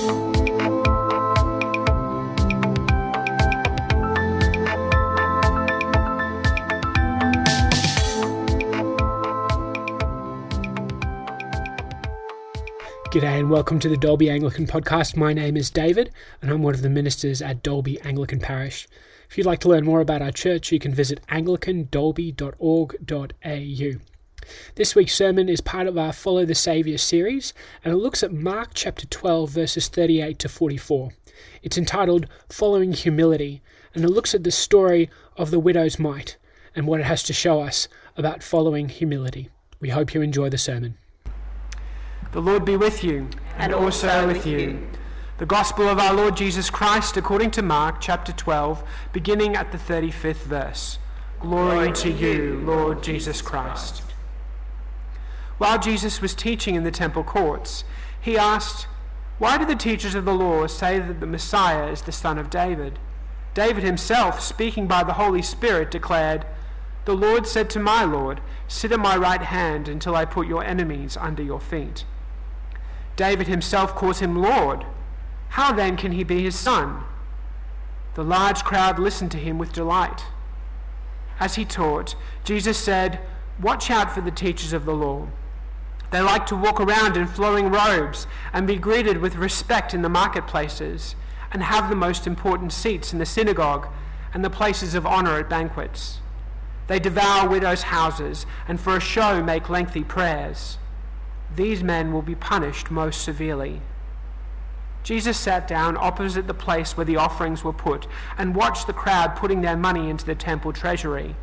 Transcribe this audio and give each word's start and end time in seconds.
G'day 0.00 0.08
and 13.40 13.50
welcome 13.50 13.78
to 13.80 13.90
the 13.90 13.98
Dalby 13.98 14.30
Anglican 14.30 14.66
Podcast. 14.66 15.16
My 15.16 15.34
name 15.34 15.58
is 15.58 15.68
David 15.68 16.10
and 16.40 16.50
I'm 16.50 16.62
one 16.62 16.74
of 16.74 16.80
the 16.80 16.88
ministers 16.88 17.42
at 17.42 17.62
Dalby 17.62 18.00
Anglican 18.00 18.40
Parish. 18.40 18.88
If 19.28 19.36
you'd 19.36 19.46
like 19.46 19.60
to 19.60 19.68
learn 19.68 19.84
more 19.84 20.00
about 20.00 20.22
our 20.22 20.32
church, 20.32 20.72
you 20.72 20.78
can 20.78 20.94
visit 20.94 21.20
anglicandalby.org.au. 21.26 24.19
This 24.74 24.94
week's 24.94 25.14
sermon 25.14 25.48
is 25.48 25.60
part 25.60 25.86
of 25.86 25.98
our 25.98 26.12
Follow 26.12 26.44
the 26.44 26.54
Saviour 26.54 26.98
series 26.98 27.52
and 27.84 27.92
it 27.92 27.98
looks 27.98 28.22
at 28.22 28.32
Mark 28.32 28.70
chapter 28.74 29.06
12, 29.06 29.50
verses 29.50 29.88
38 29.88 30.38
to 30.38 30.48
44. 30.48 31.10
It's 31.62 31.78
entitled 31.78 32.26
Following 32.48 32.92
Humility 32.92 33.62
and 33.94 34.04
it 34.04 34.10
looks 34.10 34.34
at 34.34 34.44
the 34.44 34.50
story 34.50 35.10
of 35.36 35.50
the 35.50 35.60
widow's 35.60 35.98
mite 35.98 36.36
and 36.74 36.86
what 36.86 37.00
it 37.00 37.06
has 37.06 37.22
to 37.24 37.32
show 37.32 37.60
us 37.60 37.88
about 38.16 38.42
following 38.42 38.88
humility. 38.88 39.50
We 39.80 39.90
hope 39.90 40.14
you 40.14 40.22
enjoy 40.22 40.50
the 40.50 40.58
sermon. 40.58 40.96
The 42.32 42.40
Lord 42.40 42.64
be 42.64 42.76
with 42.76 43.02
you, 43.02 43.28
and, 43.56 43.74
also 43.74 44.26
with 44.26 44.46
you. 44.46 44.86
The 45.38 45.46
Gospel 45.46 45.88
of 45.88 45.98
our 45.98 46.14
Lord 46.14 46.36
Jesus 46.36 46.70
Christ 46.70 47.16
according 47.16 47.50
to 47.52 47.62
Mark 47.62 48.00
chapter 48.00 48.30
12, 48.30 48.84
beginning 49.12 49.56
at 49.56 49.72
the 49.72 49.78
35th 49.78 50.44
verse. 50.44 50.98
Glory 51.40 51.92
to 51.94 52.10
you, 52.10 52.60
Lord 52.64 53.02
Jesus 53.02 53.42
Christ. 53.42 54.02
While 55.60 55.78
Jesus 55.78 56.22
was 56.22 56.34
teaching 56.34 56.74
in 56.74 56.84
the 56.84 56.90
temple 56.90 57.22
courts, 57.22 57.84
he 58.18 58.38
asked, 58.38 58.86
Why 59.38 59.58
do 59.58 59.66
the 59.66 59.76
teachers 59.76 60.14
of 60.14 60.24
the 60.24 60.32
law 60.32 60.66
say 60.66 60.98
that 60.98 61.20
the 61.20 61.26
Messiah 61.26 61.88
is 61.88 62.00
the 62.00 62.12
son 62.12 62.38
of 62.38 62.48
David? 62.48 62.98
David 63.52 63.84
himself, 63.84 64.40
speaking 64.40 64.86
by 64.86 65.04
the 65.04 65.12
Holy 65.12 65.42
Spirit, 65.42 65.90
declared, 65.90 66.46
The 67.04 67.14
Lord 67.14 67.46
said 67.46 67.68
to 67.70 67.78
my 67.78 68.04
Lord, 68.04 68.40
Sit 68.68 68.90
at 68.90 69.00
my 69.00 69.14
right 69.18 69.42
hand 69.42 69.86
until 69.86 70.16
I 70.16 70.24
put 70.24 70.46
your 70.46 70.64
enemies 70.64 71.18
under 71.18 71.42
your 71.42 71.60
feet. 71.60 72.06
David 73.16 73.46
himself 73.46 73.94
calls 73.94 74.20
him 74.20 74.40
Lord. 74.40 74.86
How 75.50 75.74
then 75.74 75.98
can 75.98 76.12
he 76.12 76.24
be 76.24 76.42
his 76.42 76.58
son? 76.58 77.02
The 78.14 78.24
large 78.24 78.64
crowd 78.64 78.98
listened 78.98 79.30
to 79.32 79.38
him 79.38 79.58
with 79.58 79.74
delight. 79.74 80.24
As 81.38 81.56
he 81.56 81.66
taught, 81.66 82.16
Jesus 82.44 82.78
said, 82.78 83.20
Watch 83.60 83.90
out 83.90 84.10
for 84.10 84.22
the 84.22 84.30
teachers 84.30 84.72
of 84.72 84.86
the 84.86 84.94
law. 84.94 85.28
They 86.10 86.20
like 86.20 86.46
to 86.46 86.56
walk 86.56 86.80
around 86.80 87.16
in 87.16 87.26
flowing 87.26 87.70
robes 87.70 88.26
and 88.52 88.66
be 88.66 88.76
greeted 88.76 89.18
with 89.18 89.36
respect 89.36 89.94
in 89.94 90.02
the 90.02 90.08
marketplaces 90.08 91.14
and 91.52 91.62
have 91.62 91.88
the 91.88 91.96
most 91.96 92.26
important 92.26 92.72
seats 92.72 93.12
in 93.12 93.18
the 93.18 93.26
synagogue 93.26 93.88
and 94.34 94.44
the 94.44 94.50
places 94.50 94.94
of 94.94 95.06
honor 95.06 95.38
at 95.38 95.48
banquets. 95.48 96.18
They 96.86 96.98
devour 96.98 97.48
widows' 97.48 97.82
houses 97.82 98.46
and 98.66 98.80
for 98.80 98.96
a 98.96 99.00
show 99.00 99.42
make 99.42 99.68
lengthy 99.70 100.02
prayers 100.02 100.78
these 101.54 101.82
men 101.82 102.12
will 102.12 102.22
be 102.22 102.34
punished 102.34 102.90
most 102.90 103.22
severely. 103.22 103.80
Jesus 105.02 105.38
sat 105.38 105.66
down 105.66 105.96
opposite 105.96 106.46
the 106.46 106.54
place 106.54 106.96
where 106.96 107.06
the 107.06 107.16
offerings 107.16 107.64
were 107.64 107.72
put 107.72 108.06
and 108.36 108.54
watched 108.54 108.86
the 108.86 108.92
crowd 108.92 109.34
putting 109.34 109.62
their 109.62 109.76
money 109.76 110.10
into 110.10 110.26
the 110.26 110.34
temple 110.34 110.72
treasury. 110.72 111.36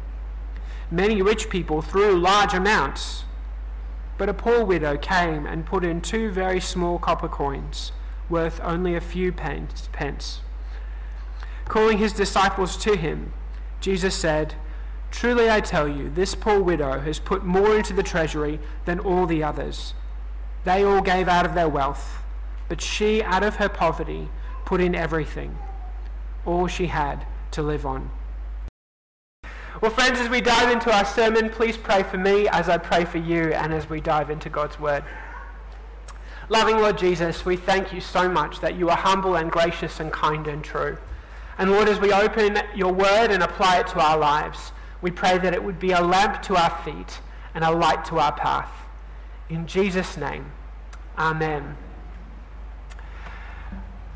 Many 0.92 1.22
rich 1.22 1.50
people 1.50 1.82
threw 1.82 2.18
large 2.18 2.54
amounts, 2.54 3.26
but 4.18 4.30
a 4.30 4.34
poor 4.34 4.64
widow 4.64 4.98
came 4.98 5.46
and 5.46 5.66
put 5.66 5.84
in 5.84 6.02
two 6.02 6.32
very 6.32 6.60
small 6.60 6.98
copper 6.98 7.28
coins, 7.28 7.92
worth 8.30 8.60
only 8.64 8.96
a 8.96 9.02
few 9.02 9.32
pence. 9.32 10.42
Calling 11.66 11.98
his 11.98 12.14
disciples 12.14 12.78
to 12.78 12.96
him, 12.96 13.34
Jesus 13.80 14.16
said, 14.16 14.56
Truly 15.12 15.50
I 15.50 15.62
tell 15.62 15.88
you, 15.88 16.10
this 16.10 16.36
poor 16.36 16.62
widow 16.62 17.00
has 17.00 17.20
put 17.20 17.46
more 17.46 17.76
into 17.76 17.94
the 17.94 18.04
treasury 18.04 18.60
than 18.86 19.00
all 19.00 19.26
the 19.26 19.44
others. 19.44 19.94
They 20.64 20.84
all 20.84 21.02
gave 21.02 21.28
out 21.28 21.46
of 21.46 21.54
their 21.54 21.70
wealth, 21.70 22.24
but 22.68 22.82
she, 22.82 23.24
out 23.24 23.44
of 23.44 23.56
her 23.56 23.70
poverty, 23.70 24.30
put 24.66 24.82
in 24.82 24.96
everything, 24.96 25.58
all 26.46 26.68
she 26.68 26.88
had 26.88 27.26
to 27.52 27.62
live 27.62 27.86
on. 27.86 28.10
Well, 29.80 29.92
friends, 29.92 30.20
as 30.20 30.28
we 30.28 30.42
dive 30.42 30.72
into 30.72 30.92
our 30.92 31.06
sermon, 31.06 31.52
please 31.52 31.78
pray 31.78 32.02
for 32.02 32.18
me 32.18 32.48
as 32.48 32.68
I 32.68 32.80
pray 32.80 33.06
for 33.06 33.20
you 33.20 33.54
and 33.54 33.72
as 33.72 33.88
we 33.88 34.02
dive 34.02 34.32
into 34.32 34.50
God's 34.50 34.80
Word. 34.80 35.04
Loving 36.50 36.78
Lord 36.78 36.98
Jesus, 36.98 37.46
we 37.46 37.58
thank 37.58 37.94
you 37.94 38.02
so 38.02 38.28
much 38.28 38.60
that 38.62 38.76
you 38.76 38.90
are 38.90 38.98
humble 38.98 39.36
and 39.36 39.52
gracious 39.52 40.00
and 40.00 40.12
kind 40.12 40.48
and 40.48 40.64
true. 40.64 40.98
And 41.60 41.70
Lord, 41.70 41.88
as 41.90 42.00
we 42.00 42.12
open 42.12 42.58
your 42.76 42.92
Word 42.92 43.30
and 43.30 43.44
apply 43.44 43.82
it 43.82 43.88
to 43.90 44.00
our 44.00 44.18
lives, 44.18 44.72
we 45.04 45.12
pray 45.12 45.38
that 45.38 45.54
it 45.54 45.64
would 45.64 45.78
be 45.78 45.92
a 45.92 46.02
lamp 46.02 46.42
to 46.44 46.56
our 46.56 46.72
feet 46.84 47.20
and 47.54 47.64
a 47.64 47.70
light 47.70 48.04
to 48.06 48.18
our 48.18 48.32
path. 48.32 48.72
In 49.48 49.68
Jesus' 49.68 50.18
name, 50.18 50.52
amen. 51.20 51.78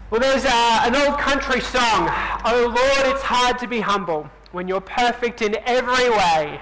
Well, 0.09 0.21
there's 0.21 0.45
uh, 0.45 0.81
an 0.85 0.95
old 0.95 1.19
country 1.19 1.61
song, 1.61 2.09
Oh 2.45 2.73
Lord, 2.75 3.15
it's 3.15 3.23
hard 3.23 3.59
to 3.59 3.67
be 3.67 3.81
humble 3.81 4.27
when 4.51 4.67
you're 4.67 4.81
perfect 4.81 5.41
in 5.41 5.55
every 5.65 6.09
way. 6.09 6.59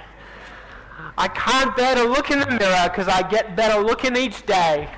I 1.18 1.28
can't 1.28 1.76
bear 1.76 1.96
to 1.96 2.04
look 2.04 2.30
in 2.32 2.40
the 2.40 2.48
mirror 2.48 2.90
because 2.90 3.08
I 3.08 3.22
get 3.28 3.56
better 3.56 3.82
looking 3.82 4.16
each 4.16 4.46
day. 4.46 4.90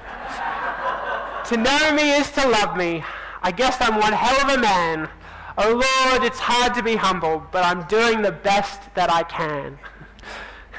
to 1.46 1.58
know 1.58 1.94
me 1.94 2.12
is 2.12 2.30
to 2.32 2.48
love 2.48 2.76
me. 2.78 3.04
I 3.42 3.52
guess 3.52 3.78
I'm 3.80 4.00
one 4.00 4.14
hell 4.14 4.50
of 4.50 4.58
a 4.58 4.62
man. 4.62 5.10
Oh 5.58 5.70
Lord, 5.70 6.24
it's 6.24 6.40
hard 6.40 6.74
to 6.76 6.84
be 6.84 6.96
humble, 6.96 7.46
but 7.52 7.66
I'm 7.66 7.84
doing 7.88 8.22
the 8.22 8.32
best 8.32 8.94
that 8.96 9.12
I 9.12 9.24
can. 9.24 9.80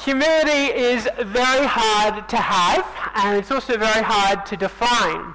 Humility 0.03 0.71
is 0.73 1.09
very 1.19 1.65
hard 1.65 2.29
to 2.29 2.37
have, 2.37 2.85
and 3.15 3.37
it's 3.37 3.49
also 3.49 3.77
very 3.77 4.03
hard 4.03 4.45
to 4.45 4.55
define. 4.55 5.33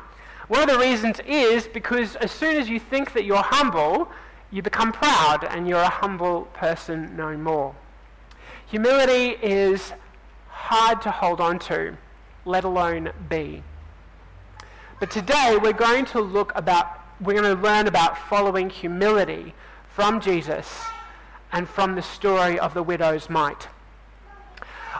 One 0.51 0.69
of 0.69 0.69
the 0.69 0.79
reasons 0.81 1.21
is 1.29 1.69
because 1.69 2.17
as 2.17 2.33
soon 2.33 2.57
as 2.57 2.69
you 2.69 2.81
think 2.81 3.13
that 3.13 3.25
you're 3.25 3.37
humble, 3.37 4.09
you 4.51 4.63
become 4.63 4.91
proud, 4.91 5.45
and 5.45 5.69
you're 5.69 5.79
a 5.79 5.89
humble 5.89 6.47
person 6.55 7.15
no 7.17 7.37
more. 7.37 7.77
Humility 8.67 9.37
is 9.47 9.93
hard 10.49 11.03
to 11.03 11.13
hold 11.13 11.41
on 11.41 11.61
to, 11.61 11.97
let 12.45 12.65
alone 12.65 13.13
be. 13.29 13.63
But 14.99 15.13
today 15.13 15.57
we're 15.63 15.73
going 15.73 16.05
to 16.07 16.21
look 16.21 16.51
about, 16.57 16.99
we're 17.21 17.41
going 17.41 17.57
to 17.57 17.63
learn 17.63 17.87
about 17.87 18.19
following 18.19 18.71
humility 18.71 19.55
from 19.89 20.21
Jesus 20.21 20.83
and 21.53 21.69
from 21.69 21.95
the 21.95 22.03
story 22.03 22.59
of 22.59 22.75
the 22.75 22.83
widow's 22.83 23.31
mite. 23.31 23.69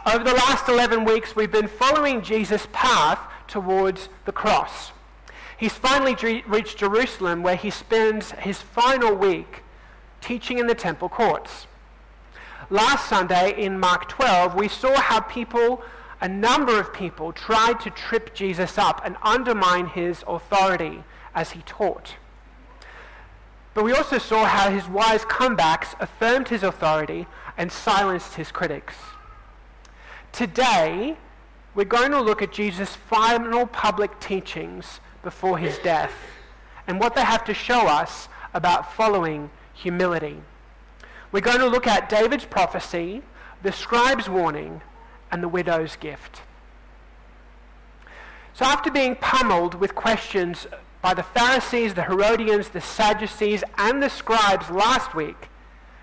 Over 0.05 0.23
the 0.23 0.33
last 0.33 0.69
11 0.69 1.03
weeks, 1.03 1.35
we've 1.35 1.51
been 1.51 1.67
following 1.67 2.21
Jesus' 2.21 2.69
path 2.71 3.19
towards 3.49 4.07
the 4.23 4.31
cross. 4.31 4.93
He's 5.61 5.73
finally 5.73 6.15
reached 6.47 6.79
Jerusalem 6.79 7.43
where 7.43 7.55
he 7.55 7.69
spends 7.69 8.31
his 8.31 8.59
final 8.59 9.13
week 9.13 9.61
teaching 10.19 10.57
in 10.57 10.65
the 10.65 10.73
temple 10.73 11.07
courts. 11.07 11.67
Last 12.71 13.07
Sunday 13.07 13.53
in 13.63 13.79
Mark 13.79 14.09
12, 14.09 14.55
we 14.55 14.67
saw 14.67 14.99
how 14.99 15.19
people 15.19 15.83
a 16.19 16.27
number 16.27 16.79
of 16.79 16.91
people 16.91 17.31
tried 17.31 17.79
to 17.81 17.91
trip 17.91 18.33
Jesus 18.33 18.79
up 18.79 19.01
and 19.05 19.17
undermine 19.21 19.85
his 19.85 20.23
authority 20.27 21.03
as 21.35 21.51
he 21.51 21.61
taught. 21.61 22.15
But 23.75 23.83
we 23.83 23.93
also 23.93 24.17
saw 24.17 24.45
how 24.45 24.71
his 24.71 24.87
wise 24.87 25.25
comebacks 25.25 25.93
affirmed 25.99 26.47
his 26.47 26.63
authority 26.63 27.27
and 27.55 27.71
silenced 27.71 28.33
his 28.33 28.51
critics. 28.51 28.95
Today, 30.31 31.17
we're 31.75 31.85
going 31.85 32.09
to 32.13 32.21
look 32.21 32.41
at 32.41 32.51
Jesus' 32.51 32.95
final 32.95 33.67
public 33.67 34.19
teachings 34.19 34.99
before 35.23 35.57
his 35.57 35.77
death 35.79 36.13
and 36.87 36.99
what 36.99 37.15
they 37.15 37.23
have 37.23 37.43
to 37.45 37.53
show 37.53 37.87
us 37.87 38.27
about 38.53 38.93
following 38.93 39.49
humility. 39.73 40.41
We're 41.31 41.41
going 41.41 41.59
to 41.59 41.67
look 41.67 41.87
at 41.87 42.09
David's 42.09 42.45
prophecy, 42.45 43.21
the 43.63 43.71
scribe's 43.71 44.27
warning, 44.27 44.81
and 45.31 45.41
the 45.41 45.47
widow's 45.47 45.95
gift. 45.95 46.41
So, 48.53 48.65
after 48.65 48.91
being 48.91 49.15
pummeled 49.15 49.75
with 49.75 49.95
questions 49.95 50.67
by 51.01 51.13
the 51.13 51.23
Pharisees, 51.23 51.93
the 51.93 52.03
Herodians, 52.03 52.69
the 52.69 52.81
Sadducees, 52.81 53.63
and 53.77 54.03
the 54.03 54.09
scribes 54.09 54.69
last 54.69 55.15
week, 55.15 55.47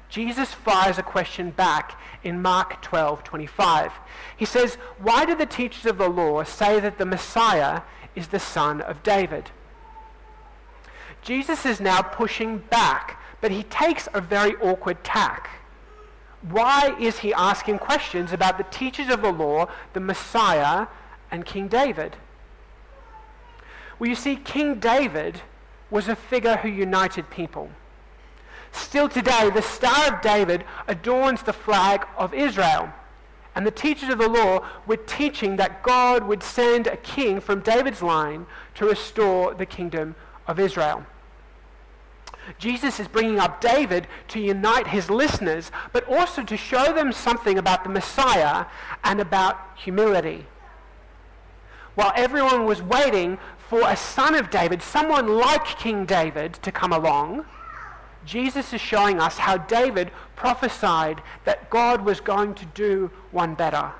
Jesus 0.08 0.54
fires 0.54 0.96
a 0.96 1.02
question 1.02 1.50
back 1.50 2.00
in 2.24 2.40
Mark 2.40 2.80
12:25. 2.80 3.92
He 4.34 4.46
says, 4.46 4.76
"Why 4.96 5.26
do 5.26 5.34
the 5.34 5.44
teachers 5.44 5.84
of 5.84 5.98
the 5.98 6.08
law 6.08 6.42
say 6.44 6.80
that 6.80 6.96
the 6.96 7.04
Messiah 7.04 7.82
is 8.18 8.28
the 8.28 8.40
son 8.56 8.80
of 8.90 9.02
David?" 9.02 9.50
Jesus 11.22 11.60
is 11.66 11.80
now 11.80 12.00
pushing 12.02 12.58
back, 12.58 13.04
but 13.40 13.50
he 13.50 13.62
takes 13.64 14.08
a 14.12 14.20
very 14.20 14.54
awkward 14.56 14.98
tack. 15.04 15.42
why 16.42 16.94
is 17.00 17.18
he 17.18 17.34
asking 17.34 17.78
questions 17.78 18.32
about 18.32 18.58
the 18.58 18.64
teachers 18.80 19.08
of 19.08 19.22
the 19.22 19.32
law, 19.32 19.66
the 19.92 20.00
Messiah, 20.00 20.86
and 21.30 21.44
King 21.44 21.66
David? 21.68 22.16
Well, 23.98 24.08
you 24.08 24.14
see, 24.14 24.36
King 24.36 24.78
David 24.78 25.42
was 25.90 26.08
a 26.08 26.14
figure 26.14 26.56
who 26.58 26.68
united 26.68 27.28
people. 27.30 27.70
Still 28.70 29.08
today, 29.08 29.50
the 29.50 29.62
Star 29.62 30.14
of 30.14 30.20
David 30.20 30.64
adorns 30.86 31.42
the 31.42 31.52
flag 31.52 32.06
of 32.16 32.32
Israel. 32.32 32.92
And 33.58 33.66
the 33.66 33.72
teachers 33.72 34.08
of 34.08 34.18
the 34.18 34.28
law 34.28 34.64
were 34.86 34.96
teaching 34.96 35.56
that 35.56 35.82
God 35.82 36.22
would 36.28 36.44
send 36.44 36.86
a 36.86 36.96
king 36.96 37.40
from 37.40 37.58
David's 37.58 38.02
line 38.02 38.46
to 38.76 38.86
restore 38.86 39.52
the 39.52 39.66
kingdom 39.66 40.14
of 40.46 40.60
Israel. 40.60 41.04
Jesus 42.56 43.00
is 43.00 43.08
bringing 43.08 43.40
up 43.40 43.60
David 43.60 44.06
to 44.28 44.38
unite 44.38 44.86
his 44.86 45.10
listeners, 45.10 45.72
but 45.92 46.06
also 46.08 46.44
to 46.44 46.56
show 46.56 46.92
them 46.92 47.12
something 47.12 47.58
about 47.58 47.82
the 47.82 47.90
Messiah 47.90 48.66
and 49.02 49.18
about 49.18 49.58
humility. 49.74 50.46
While 51.96 52.12
everyone 52.14 52.64
was 52.64 52.80
waiting 52.80 53.38
for 53.58 53.80
a 53.80 53.96
son 53.96 54.36
of 54.36 54.50
David, 54.50 54.82
someone 54.82 55.36
like 55.36 55.64
King 55.64 56.06
David, 56.06 56.54
to 56.62 56.70
come 56.70 56.92
along, 56.92 57.44
Jesus 58.24 58.72
is 58.72 58.80
showing 58.80 59.20
us 59.20 59.38
how 59.38 59.56
David 59.56 60.10
prophesied 60.36 61.22
that 61.44 61.70
God 61.70 62.04
was 62.04 62.20
going 62.20 62.54
to 62.54 62.66
do 62.66 63.10
one 63.30 63.54
better. 63.54 63.92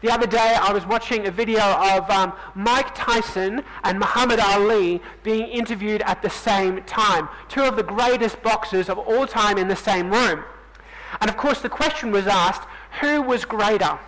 The 0.00 0.10
other 0.12 0.26
day, 0.26 0.54
I 0.60 0.70
was 0.70 0.84
watching 0.84 1.26
a 1.26 1.30
video 1.30 1.62
of 1.62 2.10
um, 2.10 2.34
Mike 2.54 2.94
Tyson 2.94 3.64
and 3.84 3.98
Muhammad 3.98 4.38
Ali 4.38 5.00
being 5.22 5.46
interviewed 5.46 6.02
at 6.02 6.20
the 6.20 6.28
same 6.28 6.82
time, 6.82 7.28
two 7.48 7.62
of 7.62 7.76
the 7.76 7.82
greatest 7.82 8.42
boxers 8.42 8.90
of 8.90 8.98
all 8.98 9.26
time 9.26 9.56
in 9.56 9.68
the 9.68 9.76
same 9.76 10.10
room. 10.10 10.44
And 11.22 11.30
of 11.30 11.38
course, 11.38 11.62
the 11.62 11.70
question 11.70 12.10
was 12.10 12.26
asked 12.26 12.68
who 13.00 13.22
was 13.22 13.46
greater? 13.46 13.98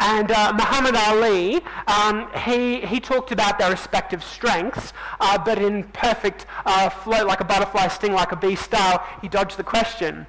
And 0.00 0.32
uh, 0.32 0.54
Muhammad 0.54 0.96
Ali, 0.96 1.60
um, 1.86 2.26
he, 2.44 2.80
he 2.80 3.00
talked 3.00 3.32
about 3.32 3.58
their 3.58 3.70
respective 3.70 4.24
strengths, 4.24 4.94
uh, 5.20 5.36
but 5.36 5.58
in 5.58 5.84
perfect 5.84 6.46
uh, 6.64 6.88
flow, 6.88 7.26
like 7.26 7.40
a 7.40 7.44
butterfly 7.44 7.88
sting, 7.88 8.14
like 8.14 8.32
a 8.32 8.36
bee 8.36 8.56
style, 8.56 9.06
he 9.20 9.28
dodged 9.28 9.58
the 9.58 9.62
question. 9.62 10.26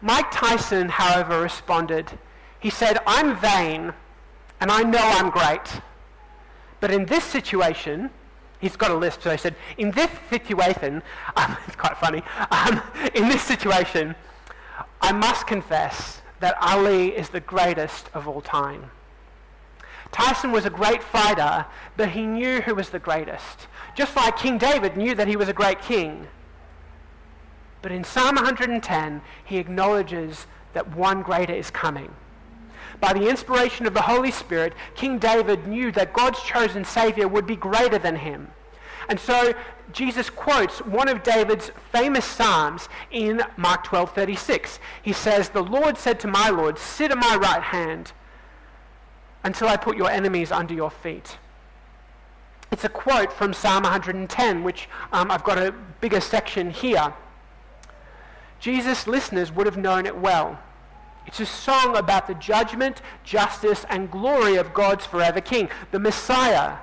Mike 0.00 0.30
Tyson, 0.30 0.88
however, 0.88 1.42
responded, 1.42 2.18
he 2.60 2.70
said, 2.70 2.98
I'm 3.06 3.36
vain, 3.36 3.92
and 4.58 4.70
I 4.70 4.82
know 4.82 4.98
I'm 5.00 5.28
great. 5.28 5.82
But 6.80 6.90
in 6.92 7.04
this 7.04 7.24
situation, 7.24 8.08
he's 8.58 8.74
got 8.74 8.90
a 8.90 8.94
list, 8.94 9.22
so 9.22 9.30
he 9.32 9.36
said, 9.36 9.54
in 9.76 9.90
this 9.90 10.10
situation, 10.30 11.02
um, 11.36 11.56
it's 11.66 11.76
quite 11.76 11.98
funny, 11.98 12.22
um, 12.50 12.80
in 13.14 13.28
this 13.28 13.42
situation, 13.42 14.14
I 15.02 15.12
must 15.12 15.46
confess 15.46 16.22
that 16.44 16.60
Ali 16.60 17.08
is 17.08 17.30
the 17.30 17.40
greatest 17.40 18.10
of 18.12 18.28
all 18.28 18.42
time. 18.42 18.90
Tyson 20.12 20.52
was 20.52 20.66
a 20.66 20.70
great 20.70 21.02
fighter, 21.02 21.64
but 21.96 22.10
he 22.10 22.26
knew 22.26 22.60
who 22.60 22.74
was 22.74 22.90
the 22.90 22.98
greatest. 22.98 23.66
Just 23.94 24.14
like 24.14 24.36
King 24.36 24.58
David 24.58 24.94
knew 24.94 25.14
that 25.14 25.26
he 25.26 25.36
was 25.36 25.48
a 25.48 25.54
great 25.54 25.80
king. 25.80 26.26
But 27.80 27.92
in 27.92 28.04
Psalm 28.04 28.34
110, 28.34 29.22
he 29.42 29.56
acknowledges 29.56 30.46
that 30.74 30.94
one 30.94 31.22
greater 31.22 31.54
is 31.54 31.70
coming. 31.70 32.14
By 33.00 33.14
the 33.14 33.26
inspiration 33.26 33.86
of 33.86 33.94
the 33.94 34.02
Holy 34.02 34.30
Spirit, 34.30 34.74
King 34.94 35.18
David 35.18 35.66
knew 35.66 35.92
that 35.92 36.12
God's 36.12 36.42
chosen 36.42 36.84
Savior 36.84 37.26
would 37.26 37.46
be 37.46 37.56
greater 37.56 37.98
than 37.98 38.16
him. 38.16 38.48
And 39.08 39.20
so 39.20 39.54
Jesus 39.92 40.30
quotes 40.30 40.78
one 40.80 41.08
of 41.08 41.22
David's 41.22 41.70
famous 41.92 42.24
psalms 42.24 42.88
in 43.10 43.42
Mark 43.56 43.84
12:36. 43.84 44.78
He 45.02 45.12
says, 45.12 45.50
"The 45.50 45.62
Lord 45.62 45.98
said 45.98 46.18
to 46.20 46.26
my 46.26 46.48
Lord, 46.48 46.78
sit 46.78 47.10
at 47.10 47.18
my 47.18 47.36
right 47.36 47.62
hand 47.62 48.12
until 49.42 49.68
I 49.68 49.76
put 49.76 49.96
your 49.96 50.10
enemies 50.10 50.50
under 50.50 50.74
your 50.74 50.90
feet." 50.90 51.38
It's 52.70 52.84
a 52.84 52.88
quote 52.88 53.32
from 53.32 53.52
Psalm 53.52 53.84
110, 53.84 54.64
which 54.64 54.88
um, 55.12 55.30
I've 55.30 55.44
got 55.44 55.58
a 55.58 55.72
bigger 56.00 56.20
section 56.20 56.70
here. 56.70 57.14
Jesus' 58.58 59.06
listeners 59.06 59.52
would 59.52 59.66
have 59.66 59.76
known 59.76 60.06
it 60.06 60.16
well. 60.16 60.58
It's 61.26 61.40
a 61.40 61.46
song 61.46 61.96
about 61.96 62.26
the 62.26 62.34
judgment, 62.34 63.00
justice, 63.22 63.84
and 63.88 64.10
glory 64.10 64.56
of 64.56 64.74
God's 64.74 65.06
forever 65.06 65.40
King, 65.40 65.68
the 65.90 65.98
Messiah, 65.98 66.78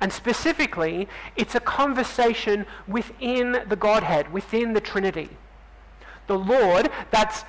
and 0.00 0.12
specifically, 0.12 1.08
it's 1.36 1.54
a 1.54 1.60
conversation 1.60 2.64
within 2.88 3.62
the 3.68 3.76
Godhead, 3.76 4.32
within 4.32 4.72
the 4.72 4.80
Trinity. 4.80 5.28
The 6.26 6.38
Lord, 6.38 6.90
that's 7.10 7.44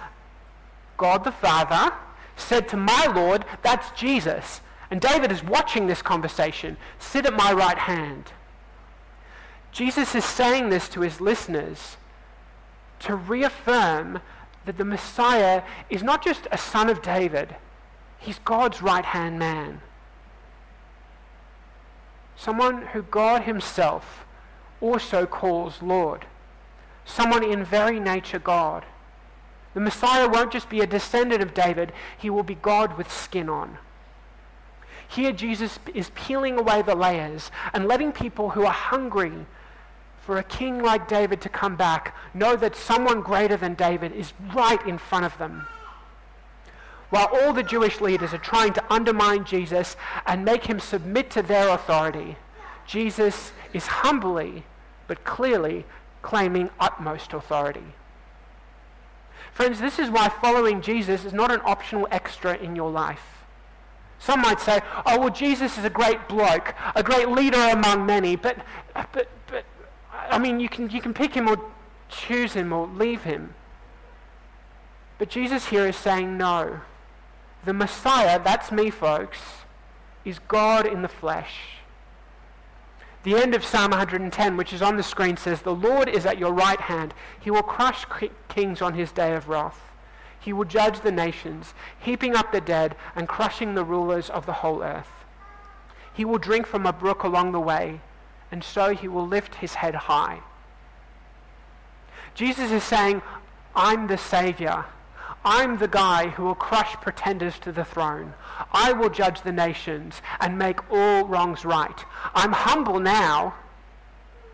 God 0.98 1.24
the 1.24 1.32
Father, 1.32 1.94
said 2.36 2.68
to 2.70 2.78
my 2.78 3.06
Lord, 3.06 3.46
that's 3.62 3.92
Jesus. 3.92 4.62
And 4.90 5.00
David 5.00 5.32
is 5.32 5.44
watching 5.44 5.88
this 5.88 6.02
conversation. 6.02 6.76
Sit 7.00 7.26
at 7.26 7.34
my 7.34 7.54
right 7.54 7.78
hand. 7.78 8.34
Jesus 9.72 10.14
is 10.14 10.26
saying 10.26 10.70
this 10.70 10.90
to 10.90 11.02
his 11.02 11.22
listeners 11.22 11.96
to 13.00 13.16
reaffirm 13.16 14.20
that 14.66 14.78
the 14.78 14.86
Messiah 14.86 15.64
is 15.90 16.04
not 16.04 16.24
just 16.24 16.48
a 16.52 16.58
son 16.58 16.90
of 16.90 17.02
David, 17.02 17.56
he's 18.20 18.40
God's 18.40 18.82
right 18.82 19.06
hand 19.06 19.40
man 19.40 19.82
someone 22.42 22.82
who 22.88 23.04
God 23.04 23.44
himself 23.44 24.26
also 24.80 25.28
calls 25.28 25.82
Lord, 25.82 26.26
someone 27.06 27.44
in 27.44 27.64
very 27.64 28.00
nature 28.00 28.40
God. 28.40 28.84
The 29.76 29.80
Messiah 29.80 30.28
won't 30.28 30.52
just 30.52 30.68
be 30.68 30.82
a 30.82 30.88
descendant 30.88 31.44
of 31.44 31.54
David, 31.54 31.94
he 32.18 32.32
will 32.32 32.44
be 32.44 32.56
God 32.56 32.98
with 32.98 33.12
skin 33.12 33.48
on. 33.48 33.78
Here, 35.08 35.32
Jesus 35.32 35.78
is 35.94 36.12
peeling 36.16 36.58
away 36.58 36.82
the 36.82 36.96
layers 36.96 37.52
and 37.74 37.88
letting 37.88 38.12
people 38.12 38.50
who 38.50 38.66
are 38.66 38.74
hungry 38.74 39.46
for 40.18 40.38
a 40.38 40.44
king 40.44 40.82
like 40.82 41.08
David 41.08 41.42
to 41.42 41.50
come 41.50 41.76
back 41.76 42.16
know 42.34 42.56
that 42.56 42.76
someone 42.76 43.22
greater 43.22 43.58
than 43.58 43.76
David 43.76 44.14
is 44.14 44.34
right 44.54 44.84
in 44.88 44.98
front 44.98 45.26
of 45.26 45.38
them 45.38 45.68
while 47.12 47.30
all 47.32 47.54
the 47.54 47.62
Jewish 47.62 48.02
leaders 48.02 48.34
are 48.34 48.40
trying 48.40 48.74
to 48.74 48.94
undermine 48.94 49.44
Jesus 49.44 49.96
and 50.26 50.44
make 50.44 50.66
him 50.66 50.80
submit 50.80 51.30
to 51.32 51.42
their 51.42 51.70
authority, 51.70 52.38
Jesus 52.88 53.52
is 53.74 53.86
humbly 53.86 54.64
but 55.08 55.24
clearly 55.24 55.86
claiming 56.22 56.70
utmost 56.80 57.34
authority. 57.34 57.94
Friends, 59.52 59.80
this 59.80 60.00
is 60.00 60.10
why 60.10 60.30
following 60.30 60.82
Jesus 60.82 61.26
is 61.26 61.34
not 61.34 61.52
an 61.52 61.62
optional 61.66 62.08
extra 62.12 62.56
in 62.56 62.76
your 62.76 62.90
life. 62.90 63.44
Some 64.18 64.42
might 64.42 64.62
say, 64.62 64.80
oh, 65.06 65.20
well, 65.20 65.30
Jesus 65.30 65.78
is 65.78 65.84
a 65.84 65.90
great 65.90 66.30
bloke, 66.30 66.74
a 66.96 67.04
great 67.04 67.28
leader 67.28 67.60
among 67.60 68.06
many, 68.06 68.36
but, 68.36 68.58
but, 68.94 69.28
but 69.48 69.66
I 70.30 70.38
mean, 70.40 70.60
you 70.60 70.70
can, 70.70 70.90
you 70.90 71.02
can 71.02 71.14
pick 71.14 71.34
him 71.34 71.50
or 71.50 71.60
choose 72.08 72.54
him 72.54 72.72
or 72.72 72.88
leave 72.88 73.24
him. 73.24 73.56
But 75.18 75.30
Jesus 75.30 75.68
here 75.68 75.88
is 75.88 75.96
saying, 75.96 76.38
no. 76.38 76.82
The 77.64 77.74
Messiah, 77.74 78.42
that's 78.44 78.72
me, 78.72 78.90
folks, 78.90 79.40
is 80.26 80.40
God 80.48 80.86
in 80.86 81.02
the 81.02 81.08
flesh. 81.08 81.78
The 83.24 83.36
end 83.36 83.54
of 83.54 83.64
Psalm 83.64 83.92
110, 83.92 84.58
which 84.58 84.74
is 84.74 84.82
on 84.82 84.98
the 84.98 85.04
screen, 85.04 85.38
says, 85.38 85.62
The 85.62 85.76
Lord 85.76 86.10
is 86.10 86.26
at 86.26 86.40
your 86.40 86.54
right 86.54 86.82
hand. 86.82 87.14
He 87.40 87.52
will 87.52 87.62
crush 87.62 88.06
kings 88.50 88.82
on 88.82 88.96
his 88.96 89.12
day 89.12 89.36
of 89.36 89.48
wrath. 89.48 89.80
He 90.40 90.54
will 90.54 90.66
judge 90.66 91.02
the 91.02 91.12
nations, 91.12 91.76
heaping 92.00 92.36
up 92.36 92.52
the 92.52 92.62
dead 92.62 92.96
and 93.16 93.28
crushing 93.28 93.76
the 93.76 93.84
rulers 93.84 94.30
of 94.32 94.48
the 94.48 94.54
whole 94.54 94.82
earth. 94.82 95.26
He 96.14 96.26
will 96.26 96.40
drink 96.40 96.66
from 96.66 96.88
a 96.88 96.94
brook 96.94 97.24
along 97.24 97.52
the 97.52 97.60
way, 97.60 98.02
and 98.52 98.64
so 98.64 98.90
he 98.90 99.08
will 99.08 99.28
lift 99.28 99.56
his 99.56 99.76
head 99.76 99.94
high. 99.94 100.40
Jesus 102.34 102.72
is 102.72 102.84
saying, 102.84 103.22
I'm 103.76 104.08
the 104.08 104.18
Savior. 104.18 104.86
I'm 105.44 105.78
the 105.78 105.88
guy 105.88 106.30
who 106.30 106.44
will 106.44 106.56
crush 106.56 106.94
pretenders 107.02 107.58
to 107.60 107.72
the 107.72 107.84
throne. 107.84 108.34
I 108.72 108.94
will 108.94 109.10
judge 109.10 109.42
the 109.42 109.52
nations 109.52 110.22
and 110.40 110.58
make 110.58 110.92
all 110.92 111.26
wrongs 111.26 111.66
right. 111.66 112.06
I'm 112.36 112.52
humble 112.52 113.00
now, 113.00 113.56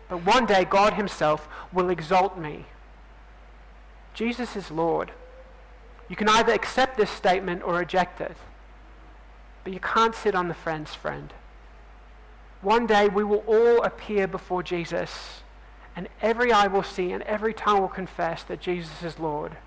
but 0.08 0.24
one 0.24 0.46
day 0.46 0.64
God 0.64 0.94
himself 0.94 1.46
will 1.72 1.90
exalt 1.90 2.38
me. 2.38 2.64
Jesus 4.14 4.56
is 4.56 4.70
Lord. 4.70 5.12
You 6.08 6.16
can 6.16 6.28
either 6.28 6.52
accept 6.52 6.96
this 6.96 7.10
statement 7.10 7.62
or 7.62 7.74
reject 7.74 8.20
it, 8.22 8.36
but 9.64 9.74
you 9.74 9.80
can't 9.80 10.14
sit 10.14 10.34
on 10.34 10.48
the 10.48 10.54
friend's 10.54 10.94
friend. 10.94 11.34
One 12.62 12.86
day 12.86 13.08
we 13.08 13.22
will 13.22 13.44
all 13.46 13.82
appear 13.82 14.26
before 14.26 14.62
Jesus, 14.62 15.42
and 15.94 16.08
every 16.22 16.50
eye 16.50 16.66
will 16.66 16.82
see 16.82 17.12
and 17.12 17.22
every 17.24 17.52
tongue 17.52 17.82
will 17.82 17.88
confess 17.88 18.42
that 18.44 18.60
Jesus 18.60 19.02
is 19.02 19.18
Lord. 19.18 19.58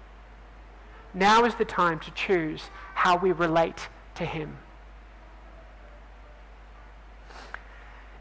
Now 1.13 1.45
is 1.45 1.55
the 1.55 1.65
time 1.65 1.99
to 1.99 2.11
choose 2.11 2.69
how 2.95 3.17
we 3.17 3.31
relate 3.31 3.89
to 4.15 4.25
him. 4.25 4.57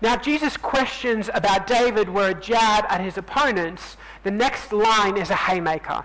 Now, 0.03 0.17
Jesus' 0.17 0.57
questions 0.57 1.29
about 1.35 1.67
David 1.67 2.09
were 2.09 2.31
a 2.31 2.41
jab 2.41 2.87
at 2.89 3.03
his 3.03 3.19
opponents, 3.19 3.99
the 4.23 4.31
next 4.31 4.73
line 4.73 5.19
is 5.19 5.29
a 5.29 5.35
haymaker. 5.35 6.05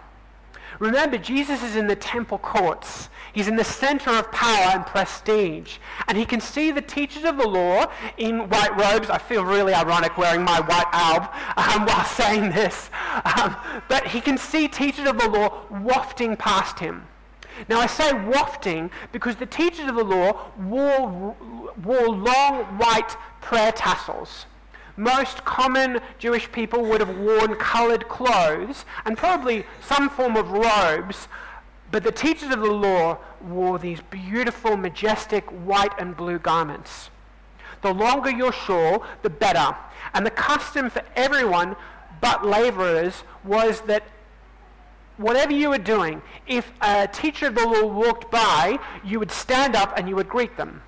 Remember, 0.80 1.18
Jesus 1.18 1.64
is 1.64 1.76
in 1.76 1.88
the 1.88 1.96
temple 1.96 2.38
courts. 2.38 3.10
He's 3.34 3.48
in 3.48 3.56
the 3.56 3.64
center 3.64 4.12
of 4.12 4.32
power 4.32 4.72
and 4.74 4.86
prestige. 4.86 5.78
And 6.08 6.18
he 6.18 6.26
can 6.26 6.40
see 6.40 6.72
the 6.72 6.82
teachers 6.82 7.24
of 7.24 7.38
the 7.38 7.48
law 7.48 7.92
in 8.18 8.50
white 8.50 8.76
robes. 8.78 9.10
I 9.10 9.18
feel 9.18 9.44
really 9.44 9.74
ironic 9.74 10.18
wearing 10.18 10.44
my 10.44 10.62
white 10.62 10.88
alb 10.94 11.24
um, 11.58 11.86
while 11.88 12.06
saying 12.06 12.52
this. 12.52 12.90
Um, 13.38 13.56
but 13.90 14.08
he 14.08 14.22
can 14.22 14.38
see 14.38 14.68
teachers 14.68 15.08
of 15.08 15.20
the 15.20 15.30
law 15.30 15.62
wafting 15.70 16.38
past 16.38 16.80
him. 16.80 17.06
Now, 17.70 17.80
I 17.80 17.88
say 17.88 18.12
wafting 18.14 18.92
because 19.12 19.36
the 19.38 19.46
teachers 19.46 19.88
of 19.88 19.96
the 19.96 20.04
law 20.04 20.52
wore, 20.58 21.36
wore 21.84 22.08
long 22.08 22.64
white 22.78 23.16
prayer 23.42 23.72
tassels. 23.72 24.46
Most 24.98 25.44
common 25.44 26.00
Jewish 26.20 26.52
people 26.52 26.84
would 26.86 27.02
have 27.02 27.18
worn 27.18 27.56
coloured 27.56 28.08
clothes 28.08 28.86
and 29.06 29.18
probably 29.18 29.66
some 29.82 30.10
form 30.10 30.38
of 30.38 30.52
robes, 30.52 31.28
but 31.92 32.04
the 32.04 32.12
teachers 32.12 32.52
of 32.52 32.62
the 32.62 32.72
law 32.72 33.18
wore 33.42 33.78
these 33.78 34.00
beautiful, 34.10 34.78
majestic 34.78 35.46
white 35.50 35.94
and 36.00 36.16
blue 36.16 36.40
garments. 36.40 37.10
The 37.82 37.94
longer 37.94 38.32
your 38.32 38.54
shawl, 38.54 39.04
the 39.22 39.30
better. 39.30 39.76
And 40.14 40.26
the 40.26 40.32
custom 40.32 40.90
for 40.90 41.04
everyone 41.16 41.76
but 42.22 42.46
labourers 42.46 43.24
was 43.44 43.82
that 43.82 44.04
whatever 45.18 45.52
you 45.52 45.70
were 45.70 45.78
doing, 45.78 46.22
if 46.48 46.72
a 46.82 47.08
teacher 47.08 47.48
of 47.48 47.56
the 47.56 47.68
law 47.68 47.86
walked 47.86 48.32
by, 48.32 48.80
you 49.04 49.20
would 49.20 49.32
stand 49.32 49.76
up 49.76 49.94
and 49.98 50.08
you 50.10 50.16
would 50.16 50.30
greet 50.30 50.58
them. 50.58 50.82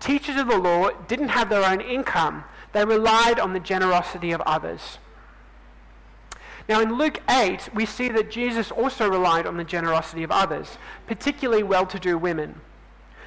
Teachers 0.00 0.36
of 0.36 0.48
the 0.48 0.58
law 0.58 0.90
didn't 1.08 1.28
have 1.28 1.48
their 1.48 1.64
own 1.64 1.80
income, 1.80 2.44
they 2.72 2.84
relied 2.84 3.40
on 3.40 3.52
the 3.52 3.60
generosity 3.60 4.32
of 4.32 4.40
others. 4.42 4.98
Now, 6.68 6.80
in 6.80 6.98
Luke 6.98 7.20
8, 7.30 7.70
we 7.74 7.86
see 7.86 8.08
that 8.08 8.30
Jesus 8.30 8.72
also 8.72 9.08
relied 9.08 9.46
on 9.46 9.56
the 9.56 9.64
generosity 9.64 10.24
of 10.24 10.32
others, 10.32 10.78
particularly 11.06 11.62
well 11.62 11.86
to 11.86 11.98
do 11.98 12.18
women. 12.18 12.60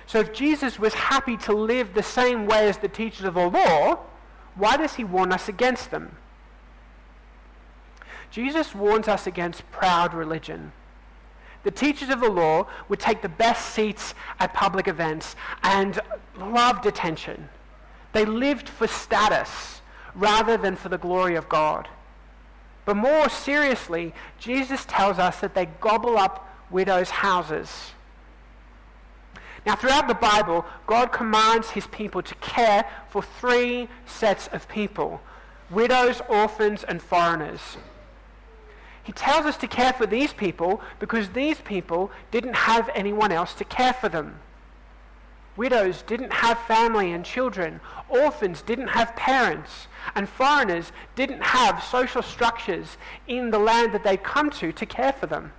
So, 0.05 0.19
if 0.19 0.33
Jesus 0.33 0.77
was 0.77 0.93
happy 0.93 1.37
to 1.37 1.53
live 1.53 1.93
the 1.93 2.03
same 2.03 2.47
way 2.47 2.67
as 2.67 2.79
the 2.79 2.87
teachers 2.89 3.25
of 3.25 3.35
the 3.35 3.47
law, 3.47 3.99
why 4.55 4.75
does 4.75 4.95
he 4.95 5.03
warn 5.03 5.31
us 5.31 5.47
against 5.47 5.91
them? 5.91 6.17
Jesus 8.29 8.75
warns 8.75 9.07
us 9.07 9.25
against 9.25 9.69
proud 9.71 10.13
religion. 10.13 10.73
The 11.63 11.71
teachers 11.71 12.09
of 12.09 12.21
the 12.21 12.29
law 12.29 12.67
would 12.87 12.99
take 12.99 13.21
the 13.21 13.29
best 13.29 13.73
seats 13.73 14.13
at 14.39 14.53
public 14.53 14.87
events 14.87 15.35
and 15.63 15.99
loved 16.37 16.85
attention. 16.85 17.49
They 18.13 18.25
lived 18.25 18.69
for 18.69 18.87
status 18.87 19.81
rather 20.15 20.57
than 20.57 20.75
for 20.75 20.89
the 20.89 20.97
glory 20.97 21.35
of 21.35 21.49
God. 21.49 21.87
But 22.85 22.95
more 22.95 23.29
seriously, 23.29 24.13
Jesus 24.39 24.85
tells 24.85 25.19
us 25.19 25.39
that 25.41 25.53
they 25.53 25.67
gobble 25.79 26.17
up 26.17 26.49
widows' 26.71 27.09
houses. 27.09 27.91
Now, 29.65 29.75
throughout 29.75 30.07
the 30.07 30.15
Bible, 30.15 30.65
God 30.87 31.11
commands 31.11 31.71
his 31.71 31.85
people 31.87 32.21
to 32.23 32.35
care 32.35 32.85
for 33.09 33.21
three 33.21 33.89
sets 34.05 34.47
of 34.47 34.67
people 34.67 35.21
widows, 35.69 36.21
orphans, 36.27 36.83
and 36.83 36.99
foreigners. 36.99 37.77
He 39.09 39.13
tells 39.13 39.47
us 39.47 39.57
to 39.57 39.67
care 39.67 39.91
for 39.91 40.05
these 40.05 40.33
people 40.33 40.81
because 40.99 41.29
these 41.29 41.59
people 41.61 42.11
didn't 42.29 42.53
have 42.53 42.91
anyone 42.93 43.31
else 43.31 43.55
to 43.55 43.63
care 43.63 43.91
for 43.91 44.07
them. 44.07 44.39
Widows 45.57 46.03
didn't 46.03 46.31
have 46.31 46.59
family 46.67 47.11
and 47.11 47.25
children. 47.25 47.81
Orphans 48.07 48.61
didn't 48.61 48.89
have 48.89 49.15
parents. 49.15 49.87
And 50.13 50.29
foreigners 50.29 50.91
didn't 51.15 51.41
have 51.41 51.83
social 51.83 52.21
structures 52.21 52.97
in 53.27 53.49
the 53.49 53.57
land 53.57 53.95
that 53.95 54.03
they'd 54.03 54.21
come 54.21 54.51
to 54.51 54.71
to 54.71 54.85
care 54.85 55.13
for 55.13 55.25
them. 55.25 55.53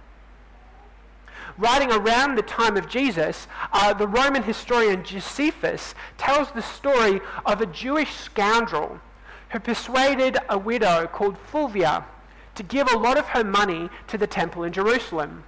Writing 1.59 1.91
around 1.91 2.37
the 2.37 2.43
time 2.43 2.77
of 2.77 2.89
Jesus, 2.89 3.49
uh, 3.73 3.93
the 3.93 4.07
Roman 4.07 4.45
historian 4.45 5.03
Josephus 5.03 5.97
tells 6.17 6.53
the 6.53 6.63
story 6.63 7.21
of 7.45 7.61
a 7.61 7.67
Jewish 7.67 8.15
scoundrel 8.15 9.01
who 9.49 9.59
persuaded 9.59 10.39
a 10.49 10.57
widow 10.57 11.09
called 11.09 11.37
Fulvia 11.37 12.07
to 12.61 12.65
give 12.67 12.93
a 12.93 12.99
lot 12.99 13.17
of 13.17 13.25
her 13.29 13.43
money 13.43 13.89
to 14.07 14.19
the 14.19 14.27
temple 14.27 14.65
in 14.65 14.73
Jerusalem. 14.75 15.45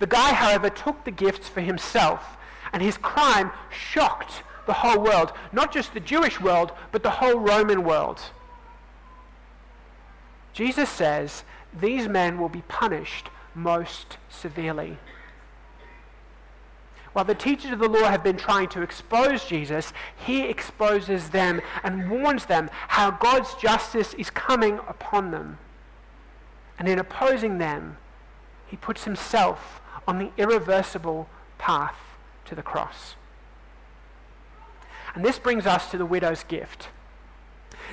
The 0.00 0.06
guy, 0.06 0.34
however, 0.34 0.68
took 0.68 1.02
the 1.04 1.10
gifts 1.10 1.48
for 1.48 1.62
himself, 1.62 2.36
and 2.74 2.82
his 2.82 2.98
crime 2.98 3.50
shocked 3.70 4.42
the 4.66 4.74
whole 4.74 5.02
world, 5.02 5.32
not 5.50 5.72
just 5.72 5.94
the 5.94 6.00
Jewish 6.00 6.38
world, 6.38 6.72
but 6.92 7.02
the 7.02 7.08
whole 7.08 7.38
Roman 7.38 7.84
world. 7.84 8.20
Jesus 10.52 10.90
says 10.90 11.42
these 11.80 12.06
men 12.06 12.38
will 12.38 12.50
be 12.50 12.64
punished 12.68 13.30
most 13.54 14.18
severely. 14.28 14.98
While 17.14 17.24
the 17.24 17.34
teachers 17.34 17.72
of 17.72 17.78
the 17.78 17.88
law 17.88 18.10
have 18.10 18.22
been 18.22 18.36
trying 18.36 18.68
to 18.68 18.82
expose 18.82 19.46
Jesus, 19.46 19.94
he 20.26 20.42
exposes 20.42 21.30
them 21.30 21.62
and 21.82 22.10
warns 22.10 22.44
them 22.44 22.68
how 22.88 23.10
God's 23.10 23.54
justice 23.54 24.12
is 24.12 24.28
coming 24.28 24.80
upon 24.86 25.30
them. 25.30 25.56
And 26.80 26.88
in 26.88 26.98
opposing 26.98 27.58
them, 27.58 27.98
he 28.66 28.76
puts 28.76 29.04
himself 29.04 29.82
on 30.08 30.18
the 30.18 30.30
irreversible 30.38 31.28
path 31.58 31.98
to 32.46 32.54
the 32.54 32.62
cross. 32.62 33.16
And 35.14 35.22
this 35.22 35.38
brings 35.38 35.66
us 35.66 35.90
to 35.90 35.98
the 35.98 36.06
widow's 36.06 36.42
gift. 36.42 36.88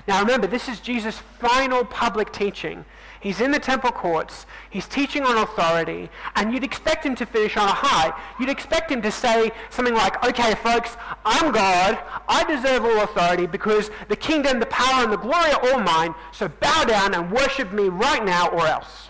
Now 0.08 0.20
remember, 0.22 0.48
this 0.48 0.70
is 0.70 0.80
Jesus' 0.80 1.20
final 1.40 1.84
public 1.86 2.32
teaching. 2.32 2.86
He's 3.20 3.42
in 3.42 3.52
the 3.52 3.60
temple 3.60 3.92
courts, 3.92 4.46
he's 4.70 4.88
teaching 4.88 5.24
on 5.24 5.38
authority, 5.38 6.10
and 6.36 6.54
you'd 6.54 6.64
expect 6.64 7.06
him 7.06 7.16
to 7.16 7.26
finish 7.26 7.58
on 7.58 7.68
a 7.68 7.74
high. 7.74 8.14
You'd 8.40 8.50
expect 8.50 8.92
him 8.92 9.02
to 9.02 9.12
say 9.12 9.52
something 9.70 9.96
like, 9.96 10.24
okay, 10.24 10.54
folks, 10.56 10.96
I'm 11.26 11.52
God, 11.52 11.98
I 12.28 12.44
deserve 12.44 12.86
all 12.86 13.02
authority 13.02 13.48
because 13.48 13.90
the 14.08 14.16
kingdom, 14.16 14.60
the 14.60 14.68
power, 14.68 15.04
and 15.04 15.12
the 15.12 15.18
glory 15.18 15.52
are 15.52 15.74
all 15.74 15.80
mine, 15.80 16.14
so 16.32 16.48
bow 16.48 16.86
down 16.86 17.16
and 17.16 17.32
worship 17.32 17.72
me 17.74 17.90
right 17.90 18.24
now 18.24 18.50
or 18.50 18.68
else. 18.68 19.10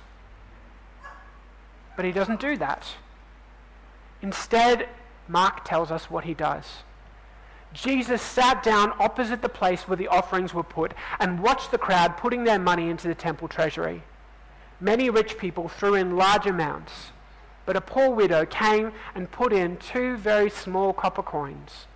But 1.98 2.05
he 2.05 2.12
doesn't 2.12 2.39
do 2.39 2.55
that. 2.57 2.86
Instead, 4.22 4.88
Mark 5.27 5.65
tells 5.65 5.91
us 5.91 6.10
what 6.10 6.24
he 6.24 6.34
does. 6.34 6.65
Jesus 7.74 8.21
sat 8.21 8.63
down 8.63 8.93
opposite 8.97 9.41
the 9.41 9.50
place 9.50 9.88
where 9.88 9.97
the 9.97 10.07
offerings 10.07 10.53
were 10.53 10.63
put 10.63 10.93
and 11.19 11.41
watched 11.41 11.71
the 11.71 11.77
crowd 11.77 12.17
putting 12.17 12.43
their 12.43 12.59
money 12.59 12.89
into 12.89 13.07
the 13.07 13.15
temple 13.15 13.47
treasury. 13.47 14.03
Many 14.79 15.09
rich 15.09 15.38
people 15.38 15.67
threw 15.67 15.95
in 15.95 16.15
large 16.15 16.45
amounts, 16.45 17.12
but 17.65 17.75
a 17.75 17.81
poor 17.81 18.09
widow 18.09 18.45
came 18.45 18.91
and 19.13 19.31
put 19.31 19.51
in 19.51 19.77
two 19.77 20.17
very 20.17 20.50
small 20.50 20.93
copper 20.93 21.24
coins, 21.24 21.88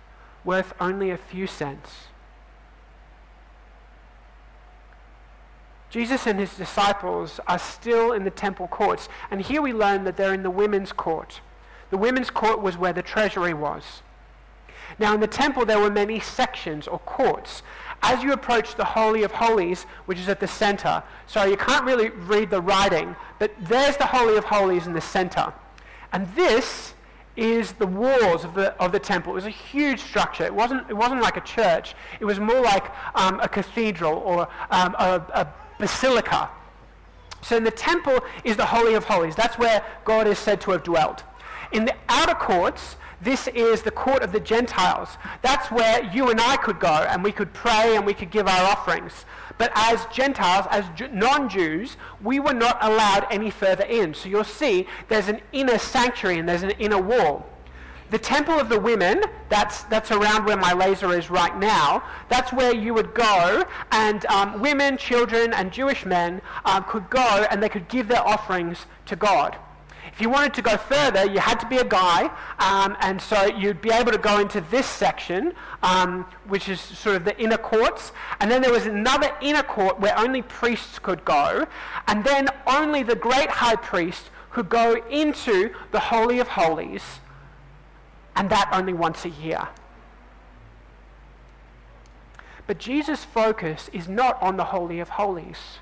worth 0.44 0.74
only 0.80 1.10
a 1.10 1.16
few 1.16 1.46
cents. 1.46 2.08
Jesus 5.88 6.26
and 6.26 6.38
his 6.38 6.56
disciples 6.56 7.38
are 7.46 7.58
still 7.58 8.12
in 8.12 8.24
the 8.24 8.30
temple 8.30 8.66
courts, 8.66 9.08
and 9.30 9.42
here 9.42 9.60
we 9.60 9.72
learn 9.72 10.04
that 10.04 10.16
they're 10.16 10.32
in 10.32 10.42
the 10.42 10.50
women's 10.50 10.92
court. 10.92 11.40
The 11.90 11.98
women's 11.98 12.30
court 12.30 12.62
was 12.62 12.78
where 12.78 12.94
the 12.94 13.02
treasury 13.02 13.52
was. 13.52 14.02
Now, 14.98 15.14
in 15.14 15.20
the 15.20 15.26
temple, 15.26 15.64
there 15.64 15.78
were 15.78 15.90
many 15.90 16.20
sections 16.20 16.86
or 16.86 16.98
courts. 17.00 17.62
As 18.02 18.22
you 18.22 18.32
approach 18.32 18.74
the 18.74 18.84
Holy 18.84 19.22
of 19.22 19.32
Holies, 19.32 19.84
which 20.06 20.18
is 20.18 20.28
at 20.28 20.40
the 20.40 20.48
center, 20.48 21.02
sorry, 21.26 21.50
you 21.50 21.56
can't 21.56 21.84
really 21.84 22.10
read 22.10 22.50
the 22.50 22.60
writing, 22.60 23.14
but 23.38 23.52
there's 23.60 23.96
the 23.96 24.06
Holy 24.06 24.36
of 24.36 24.44
Holies 24.44 24.86
in 24.86 24.92
the 24.92 25.00
center. 25.00 25.52
And 26.12 26.26
this 26.34 26.94
is 27.36 27.72
the 27.72 27.86
walls 27.86 28.44
of 28.44 28.54
the, 28.54 28.74
of 28.74 28.92
the 28.92 28.98
temple. 28.98 29.32
It 29.32 29.36
was 29.36 29.46
a 29.46 29.50
huge 29.50 30.00
structure. 30.00 30.44
It 30.44 30.54
wasn't, 30.54 30.88
it 30.90 30.94
wasn't 30.94 31.22
like 31.22 31.36
a 31.36 31.40
church. 31.40 31.94
It 32.20 32.24
was 32.24 32.38
more 32.38 32.60
like 32.60 32.90
um, 33.14 33.40
a 33.40 33.48
cathedral 33.48 34.18
or 34.18 34.48
um, 34.70 34.94
a, 34.98 35.24
a 35.32 35.48
basilica. 35.78 36.50
So 37.40 37.56
in 37.56 37.64
the 37.64 37.70
temple 37.70 38.20
is 38.44 38.56
the 38.56 38.66
Holy 38.66 38.94
of 38.94 39.04
Holies. 39.04 39.34
That's 39.34 39.58
where 39.58 39.84
God 40.04 40.26
is 40.26 40.38
said 40.38 40.60
to 40.62 40.72
have 40.72 40.82
dwelt. 40.82 41.24
In 41.72 41.84
the 41.84 41.94
outer 42.08 42.34
courts, 42.34 42.96
this 43.22 43.48
is 43.48 43.82
the 43.82 43.90
court 43.90 44.22
of 44.22 44.32
the 44.32 44.40
Gentiles. 44.40 45.16
That's 45.42 45.70
where 45.70 46.04
you 46.12 46.30
and 46.30 46.40
I 46.40 46.56
could 46.56 46.80
go 46.80 47.06
and 47.08 47.22
we 47.22 47.32
could 47.32 47.52
pray 47.52 47.96
and 47.96 48.04
we 48.04 48.14
could 48.14 48.30
give 48.30 48.48
our 48.48 48.70
offerings. 48.70 49.24
But 49.58 49.70
as 49.74 50.06
Gentiles, 50.06 50.66
as 50.70 50.84
non 51.12 51.48
Jews, 51.48 51.96
we 52.22 52.40
were 52.40 52.54
not 52.54 52.78
allowed 52.80 53.26
any 53.30 53.50
further 53.50 53.84
in. 53.84 54.12
So 54.14 54.28
you'll 54.28 54.44
see 54.44 54.86
there's 55.08 55.28
an 55.28 55.40
inner 55.52 55.78
sanctuary 55.78 56.38
and 56.38 56.48
there's 56.48 56.64
an 56.64 56.72
inner 56.72 57.00
wall. 57.00 57.46
The 58.10 58.18
temple 58.18 58.60
of 58.60 58.68
the 58.68 58.78
women, 58.78 59.22
that's, 59.48 59.84
that's 59.84 60.10
around 60.10 60.44
where 60.44 60.58
my 60.58 60.74
laser 60.74 61.16
is 61.16 61.30
right 61.30 61.56
now, 61.58 62.02
that's 62.28 62.52
where 62.52 62.74
you 62.74 62.92
would 62.92 63.14
go, 63.14 63.64
and 63.90 64.26
um, 64.26 64.60
women, 64.60 64.98
children, 64.98 65.54
and 65.54 65.72
Jewish 65.72 66.04
men 66.04 66.42
um, 66.66 66.84
could 66.84 67.08
go 67.08 67.46
and 67.50 67.62
they 67.62 67.70
could 67.70 67.88
give 67.88 68.08
their 68.08 68.20
offerings 68.20 68.84
to 69.06 69.16
God. 69.16 69.56
If 70.12 70.20
you 70.20 70.28
wanted 70.28 70.52
to 70.54 70.62
go 70.62 70.76
further, 70.76 71.24
you 71.24 71.40
had 71.40 71.58
to 71.60 71.66
be 71.66 71.78
a 71.78 71.84
guy, 71.84 72.24
um, 72.58 72.96
and 73.00 73.20
so 73.20 73.46
you'd 73.46 73.80
be 73.80 73.90
able 73.90 74.12
to 74.12 74.18
go 74.18 74.40
into 74.40 74.60
this 74.60 74.86
section, 74.86 75.54
um, 75.82 76.26
which 76.46 76.68
is 76.68 76.80
sort 76.80 77.16
of 77.16 77.24
the 77.24 77.38
inner 77.40 77.56
courts, 77.56 78.12
and 78.38 78.50
then 78.50 78.60
there 78.60 78.70
was 78.70 78.84
another 78.84 79.34
inner 79.40 79.62
court 79.62 79.98
where 80.00 80.16
only 80.18 80.42
priests 80.42 80.98
could 80.98 81.24
go, 81.24 81.66
and 82.06 82.24
then 82.24 82.48
only 82.66 83.02
the 83.02 83.16
great 83.16 83.48
high 83.48 83.76
priest 83.76 84.28
could 84.50 84.68
go 84.68 85.02
into 85.08 85.72
the 85.92 86.00
Holy 86.00 86.38
of 86.38 86.48
Holies, 86.48 87.20
and 88.36 88.50
that 88.50 88.68
only 88.70 88.92
once 88.92 89.24
a 89.24 89.30
year. 89.30 89.68
But 92.66 92.78
Jesus' 92.78 93.24
focus 93.24 93.88
is 93.94 94.08
not 94.08 94.40
on 94.42 94.58
the 94.58 94.64
Holy 94.64 95.00
of 95.00 95.08
Holies. 95.10 95.78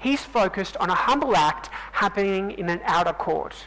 He's 0.00 0.24
focused 0.24 0.76
on 0.78 0.88
a 0.88 0.94
humble 0.94 1.36
act 1.36 1.68
happening 1.92 2.52
in 2.52 2.70
an 2.70 2.80
outer 2.84 3.12
court. 3.12 3.66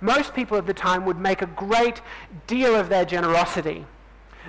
Most 0.00 0.34
people 0.34 0.56
of 0.56 0.66
the 0.66 0.74
time 0.74 1.04
would 1.04 1.18
make 1.18 1.42
a 1.42 1.46
great 1.46 2.00
deal 2.46 2.74
of 2.74 2.88
their 2.88 3.04
generosity. 3.04 3.84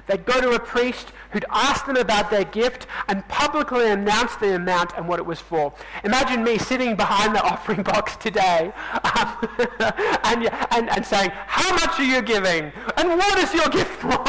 They'd 0.07 0.25
go 0.25 0.39
to 0.39 0.51
a 0.51 0.59
priest 0.59 1.12
who'd 1.31 1.45
ask 1.50 1.85
them 1.85 1.97
about 1.97 2.29
their 2.29 2.43
gift 2.45 2.88
and 3.07 3.27
publicly 3.27 3.89
announce 3.89 4.35
the 4.38 4.55
amount 4.55 4.91
and 4.95 5.07
what 5.07 5.19
it 5.19 5.25
was 5.25 5.39
for. 5.39 5.74
Imagine 6.03 6.43
me 6.43 6.57
sitting 6.57 6.95
behind 6.95 7.35
the 7.35 7.43
offering 7.51 7.83
box 7.83 8.15
today 8.15 8.71
um, 9.03 9.47
and, 10.24 10.50
and, 10.71 10.89
and 10.89 11.05
saying, 11.05 11.31
How 11.33 11.74
much 11.74 12.00
are 12.00 12.03
you 12.03 12.21
giving? 12.21 12.71
And 12.97 13.09
what 13.09 13.38
is 13.39 13.53
your 13.53 13.67
gift 13.69 13.91
for? 13.91 14.12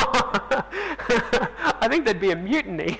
I 1.80 1.86
think 1.88 2.04
there'd 2.04 2.20
be 2.20 2.32
a 2.32 2.36
mutiny. 2.36 2.96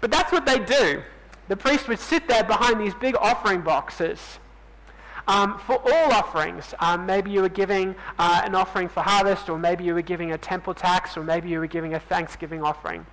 but 0.00 0.10
that's 0.10 0.32
what 0.32 0.46
they 0.46 0.60
do. 0.60 1.02
The 1.48 1.56
priest 1.56 1.88
would 1.88 1.98
sit 1.98 2.28
there 2.28 2.44
behind 2.44 2.80
these 2.80 2.94
big 2.94 3.16
offering 3.16 3.62
boxes. 3.62 4.38
Um, 5.26 5.58
for 5.58 5.76
all 5.76 6.12
offerings. 6.12 6.74
Um, 6.80 7.04
maybe 7.04 7.30
you 7.30 7.42
were 7.42 7.50
giving 7.50 7.94
uh, 8.18 8.40
an 8.46 8.54
offering 8.54 8.88
for 8.88 9.02
harvest, 9.02 9.50
or 9.50 9.58
maybe 9.58 9.84
you 9.84 9.92
were 9.92 10.00
giving 10.00 10.32
a 10.32 10.38
temple 10.38 10.72
tax, 10.72 11.18
or 11.18 11.22
maybe 11.22 11.50
you 11.50 11.58
were 11.58 11.66
giving 11.66 11.92
a 11.92 12.00
thanksgiving 12.00 12.62
offering. 12.62 13.04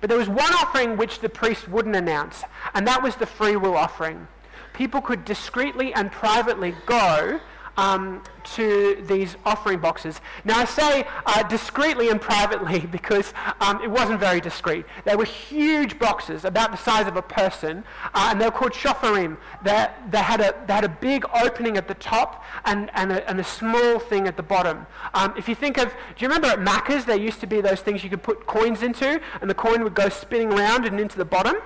But 0.00 0.08
there 0.08 0.18
was 0.18 0.28
one 0.28 0.52
offering 0.54 0.96
which 0.96 1.20
the 1.20 1.28
priest 1.28 1.68
wouldn't 1.68 1.94
announce, 1.94 2.42
and 2.72 2.86
that 2.86 3.02
was 3.02 3.16
the 3.16 3.26
free 3.26 3.56
will 3.56 3.76
offering. 3.76 4.28
People 4.72 5.02
could 5.02 5.26
discreetly 5.26 5.92
and 5.92 6.10
privately 6.10 6.74
go 6.86 7.40
um, 7.76 8.22
to 8.54 9.02
these 9.06 9.36
offering 9.44 9.78
boxes. 9.78 10.20
Now, 10.44 10.58
I 10.58 10.64
say 10.64 11.06
uh, 11.26 11.42
discreetly 11.44 12.08
and 12.10 12.20
privately 12.20 12.80
because 12.90 13.34
um, 13.60 13.82
it 13.82 13.90
wasn't 13.90 14.20
very 14.20 14.40
discreet. 14.40 14.86
They 15.04 15.16
were 15.16 15.24
huge 15.24 15.98
boxes, 15.98 16.44
about 16.44 16.70
the 16.70 16.76
size 16.76 17.06
of 17.06 17.16
a 17.16 17.22
person, 17.22 17.84
uh, 18.14 18.28
and 18.30 18.40
they 18.40 18.44
were 18.44 18.50
called 18.50 18.72
shofarim. 18.72 19.36
They, 19.62 19.88
they, 20.10 20.18
had 20.18 20.40
a, 20.40 20.54
they 20.66 20.72
had 20.72 20.84
a 20.84 20.88
big 20.88 21.24
opening 21.34 21.76
at 21.76 21.88
the 21.88 21.94
top 21.94 22.44
and, 22.64 22.90
and, 22.94 23.12
a, 23.12 23.28
and 23.28 23.40
a 23.40 23.44
small 23.44 23.98
thing 23.98 24.26
at 24.26 24.36
the 24.36 24.42
bottom. 24.42 24.86
Um, 25.14 25.34
if 25.36 25.48
you 25.48 25.54
think 25.54 25.78
of, 25.78 25.88
do 25.88 26.24
you 26.24 26.28
remember 26.28 26.48
at 26.48 26.60
Macca's 26.60 27.04
there 27.04 27.16
used 27.16 27.40
to 27.40 27.46
be 27.46 27.60
those 27.60 27.80
things 27.80 28.04
you 28.04 28.10
could 28.10 28.22
put 28.22 28.46
coins 28.46 28.82
into, 28.82 29.20
and 29.40 29.50
the 29.50 29.54
coin 29.54 29.82
would 29.82 29.94
go 29.94 30.08
spinning 30.08 30.52
around 30.52 30.86
and 30.86 31.00
into 31.00 31.18
the 31.18 31.24
bottom? 31.24 31.56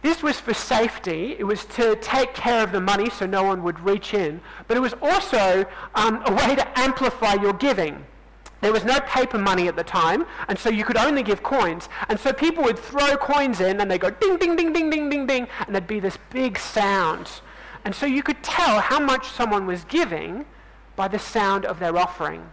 This 0.00 0.22
was 0.22 0.38
for 0.38 0.54
safety. 0.54 1.34
It 1.38 1.44
was 1.44 1.64
to 1.66 1.96
take 1.96 2.32
care 2.32 2.62
of 2.62 2.70
the 2.72 2.80
money 2.80 3.10
so 3.10 3.26
no 3.26 3.42
one 3.42 3.62
would 3.64 3.80
reach 3.80 4.14
in. 4.14 4.40
But 4.68 4.76
it 4.76 4.80
was 4.80 4.94
also 5.02 5.64
um, 5.94 6.22
a 6.26 6.32
way 6.32 6.54
to 6.54 6.78
amplify 6.78 7.34
your 7.34 7.52
giving. 7.52 8.04
There 8.60 8.72
was 8.72 8.84
no 8.84 8.98
paper 9.00 9.38
money 9.38 9.68
at 9.68 9.76
the 9.76 9.84
time, 9.84 10.26
and 10.48 10.58
so 10.58 10.68
you 10.68 10.84
could 10.84 10.96
only 10.96 11.22
give 11.22 11.42
coins. 11.42 11.88
And 12.08 12.18
so 12.18 12.32
people 12.32 12.64
would 12.64 12.78
throw 12.78 13.16
coins 13.16 13.60
in, 13.60 13.80
and 13.80 13.90
they'd 13.90 14.00
go 14.00 14.10
ding, 14.10 14.36
ding, 14.36 14.56
ding, 14.56 14.72
ding, 14.72 14.90
ding, 14.90 15.08
ding, 15.08 15.26
ding, 15.26 15.48
and 15.66 15.74
there'd 15.74 15.86
be 15.86 16.00
this 16.00 16.18
big 16.30 16.58
sound. 16.58 17.30
And 17.84 17.94
so 17.94 18.06
you 18.06 18.22
could 18.22 18.42
tell 18.42 18.80
how 18.80 18.98
much 18.98 19.28
someone 19.28 19.66
was 19.66 19.84
giving 19.84 20.44
by 20.96 21.06
the 21.06 21.18
sound 21.18 21.64
of 21.64 21.78
their 21.78 21.96
offering. 21.96 22.50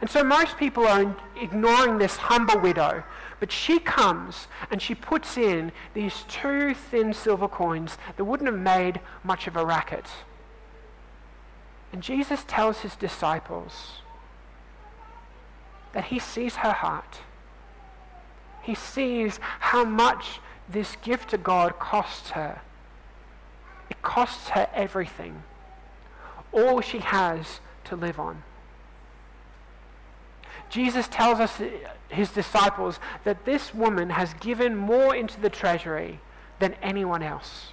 And 0.00 0.10
so 0.10 0.22
most 0.22 0.58
people 0.58 0.86
are 0.86 1.16
ignoring 1.40 1.98
this 1.98 2.16
humble 2.16 2.60
widow 2.60 3.04
but 3.40 3.52
she 3.52 3.78
comes 3.78 4.48
and 4.70 4.82
she 4.82 4.94
puts 4.94 5.36
in 5.36 5.72
these 5.94 6.24
two 6.28 6.74
thin 6.74 7.12
silver 7.12 7.48
coins 7.48 7.96
that 8.16 8.24
wouldn't 8.24 8.50
have 8.50 8.58
made 8.58 9.00
much 9.22 9.46
of 9.46 9.56
a 9.56 9.64
racket. 9.64 10.06
And 11.92 12.02
Jesus 12.02 12.44
tells 12.46 12.80
his 12.80 12.96
disciples 12.96 14.02
that 15.92 16.06
he 16.06 16.18
sees 16.18 16.56
her 16.56 16.72
heart. 16.72 17.20
He 18.62 18.74
sees 18.74 19.38
how 19.60 19.84
much 19.84 20.40
this 20.68 20.96
gift 20.96 21.30
to 21.30 21.38
God 21.38 21.78
costs 21.78 22.30
her. 22.30 22.60
It 23.88 24.02
costs 24.02 24.50
her 24.50 24.68
everything, 24.74 25.42
all 26.52 26.80
she 26.80 26.98
has 26.98 27.60
to 27.84 27.96
live 27.96 28.20
on. 28.20 28.42
Jesus 30.68 31.08
tells 31.08 31.40
us, 31.40 31.58
his 32.08 32.30
disciples, 32.30 32.98
that 33.24 33.44
this 33.44 33.74
woman 33.74 34.10
has 34.10 34.34
given 34.34 34.76
more 34.76 35.14
into 35.14 35.40
the 35.40 35.50
treasury 35.50 36.20
than 36.58 36.74
anyone 36.82 37.22
else. 37.22 37.72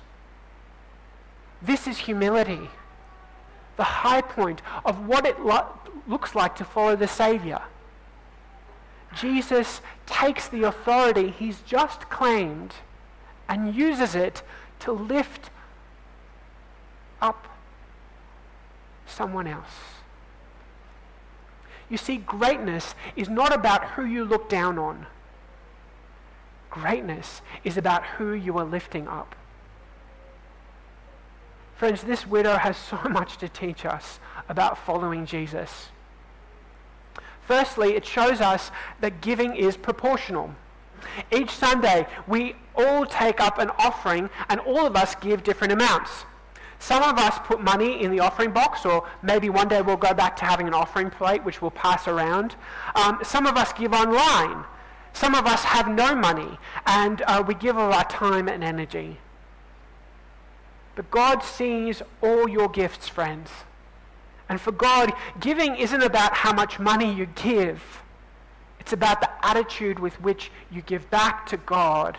This 1.61 1.87
is 1.87 1.99
humility, 1.99 2.69
the 3.77 3.83
high 3.83 4.21
point 4.21 4.61
of 4.83 5.07
what 5.07 5.25
it 5.25 5.39
lo- 5.39 5.79
looks 6.07 6.35
like 6.35 6.55
to 6.57 6.65
follow 6.65 6.95
the 6.95 7.07
Savior. 7.07 7.61
Jesus 9.15 9.81
takes 10.05 10.47
the 10.47 10.63
authority 10.63 11.29
he's 11.29 11.61
just 11.61 12.09
claimed 12.09 12.73
and 13.47 13.73
uses 13.73 14.15
it 14.15 14.43
to 14.79 14.91
lift 14.91 15.49
up 17.21 17.47
someone 19.05 19.47
else. 19.47 19.94
You 21.89 21.97
see, 21.97 22.17
greatness 22.17 22.95
is 23.15 23.29
not 23.29 23.53
about 23.53 23.85
who 23.91 24.05
you 24.05 24.23
look 24.23 24.49
down 24.49 24.79
on. 24.79 25.05
Greatness 26.69 27.41
is 27.63 27.77
about 27.77 28.03
who 28.17 28.33
you 28.33 28.57
are 28.57 28.65
lifting 28.65 29.07
up. 29.07 29.35
Friends, 31.75 32.03
this 32.03 32.25
widow 32.25 32.57
has 32.57 32.77
so 32.77 32.97
much 33.09 33.37
to 33.37 33.49
teach 33.49 33.85
us 33.85 34.19
about 34.49 34.77
following 34.77 35.25
Jesus. 35.25 35.89
Firstly, 37.41 37.95
it 37.95 38.05
shows 38.05 38.41
us 38.41 38.71
that 39.01 39.21
giving 39.21 39.55
is 39.55 39.77
proportional. 39.77 40.55
Each 41.31 41.51
Sunday, 41.51 42.07
we 42.27 42.55
all 42.75 43.05
take 43.05 43.39
up 43.39 43.59
an 43.59 43.69
offering 43.77 44.29
and 44.49 44.59
all 44.61 44.87
of 44.87 44.95
us 44.95 45.13
give 45.15 45.43
different 45.43 45.73
amounts. 45.73 46.25
Some 46.79 47.03
of 47.03 47.17
us 47.17 47.39
put 47.45 47.61
money 47.61 48.03
in 48.03 48.11
the 48.11 48.19
offering 48.19 48.51
box, 48.51 48.85
or 48.85 49.07
maybe 49.21 49.49
one 49.49 49.67
day 49.67 49.81
we'll 49.81 49.97
go 49.97 50.13
back 50.13 50.35
to 50.37 50.45
having 50.45 50.67
an 50.67 50.73
offering 50.73 51.09
plate 51.09 51.43
which 51.43 51.61
we'll 51.61 51.71
pass 51.71 52.07
around. 52.07 52.55
Um, 52.95 53.19
some 53.23 53.45
of 53.47 53.57
us 53.57 53.73
give 53.73 53.93
online. 53.93 54.65
Some 55.13 55.33
of 55.33 55.45
us 55.45 55.63
have 55.63 55.87
no 55.87 56.13
money, 56.13 56.59
and 56.85 57.21
uh, 57.25 57.41
we 57.47 57.55
give 57.55 57.77
of 57.77 57.91
our 57.91 58.03
time 58.03 58.49
and 58.49 58.61
energy. 58.61 59.17
But 60.95 61.09
God 61.09 61.41
sees 61.41 62.01
all 62.21 62.49
your 62.49 62.67
gifts, 62.67 63.07
friends. 63.07 63.49
And 64.49 64.59
for 64.59 64.71
God, 64.71 65.13
giving 65.39 65.75
isn't 65.75 66.03
about 66.03 66.33
how 66.33 66.53
much 66.53 66.79
money 66.79 67.11
you 67.13 67.27
give. 67.27 68.03
It's 68.79 68.93
about 68.93 69.21
the 69.21 69.29
attitude 69.45 69.99
with 69.99 70.19
which 70.21 70.51
you 70.69 70.81
give 70.81 71.09
back 71.09 71.47
to 71.47 71.57
God, 71.57 72.17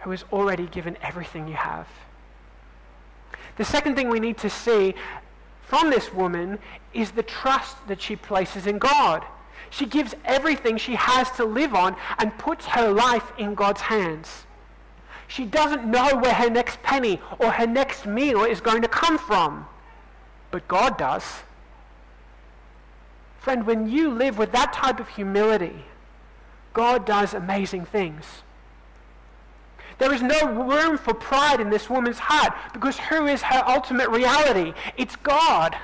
who 0.00 0.10
has 0.10 0.24
already 0.32 0.66
given 0.66 0.96
everything 1.02 1.48
you 1.48 1.54
have. 1.54 1.88
The 3.56 3.64
second 3.64 3.94
thing 3.96 4.08
we 4.08 4.20
need 4.20 4.38
to 4.38 4.50
see 4.50 4.94
from 5.62 5.90
this 5.90 6.12
woman 6.12 6.58
is 6.92 7.12
the 7.12 7.22
trust 7.22 7.76
that 7.88 8.00
she 8.00 8.16
places 8.16 8.66
in 8.66 8.78
God. 8.78 9.24
She 9.70 9.86
gives 9.86 10.14
everything 10.24 10.76
she 10.76 10.94
has 10.94 11.30
to 11.32 11.44
live 11.44 11.74
on 11.74 11.96
and 12.18 12.36
puts 12.38 12.66
her 12.66 12.92
life 12.92 13.32
in 13.38 13.54
God's 13.54 13.82
hands. 13.82 14.44
She 15.26 15.44
doesn't 15.44 15.84
know 15.84 16.16
where 16.16 16.34
her 16.34 16.50
next 16.50 16.82
penny 16.82 17.20
or 17.38 17.52
her 17.52 17.66
next 17.66 18.06
meal 18.06 18.44
is 18.44 18.60
going 18.60 18.82
to 18.82 18.88
come 18.88 19.18
from, 19.18 19.66
but 20.50 20.68
God 20.68 20.98
does. 20.98 21.24
Friend, 23.38 23.66
when 23.66 23.88
you 23.88 24.10
live 24.10 24.38
with 24.38 24.52
that 24.52 24.72
type 24.72 25.00
of 25.00 25.08
humility, 25.08 25.86
God 26.72 27.04
does 27.04 27.34
amazing 27.34 27.84
things. 27.84 28.24
There 29.98 30.12
is 30.12 30.22
no 30.22 30.46
room 30.46 30.98
for 30.98 31.14
pride 31.14 31.60
in 31.60 31.70
this 31.70 31.88
woman's 31.88 32.18
heart 32.18 32.52
because 32.72 32.98
who 32.98 33.26
is 33.26 33.42
her 33.42 33.62
ultimate 33.66 34.10
reality? 34.10 34.72
It's 34.96 35.16
God. 35.16 35.76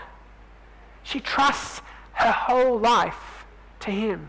She 1.02 1.20
trusts 1.20 1.80
her 2.12 2.32
whole 2.32 2.78
life 2.78 3.44
to 3.80 3.90
Him. 3.90 4.28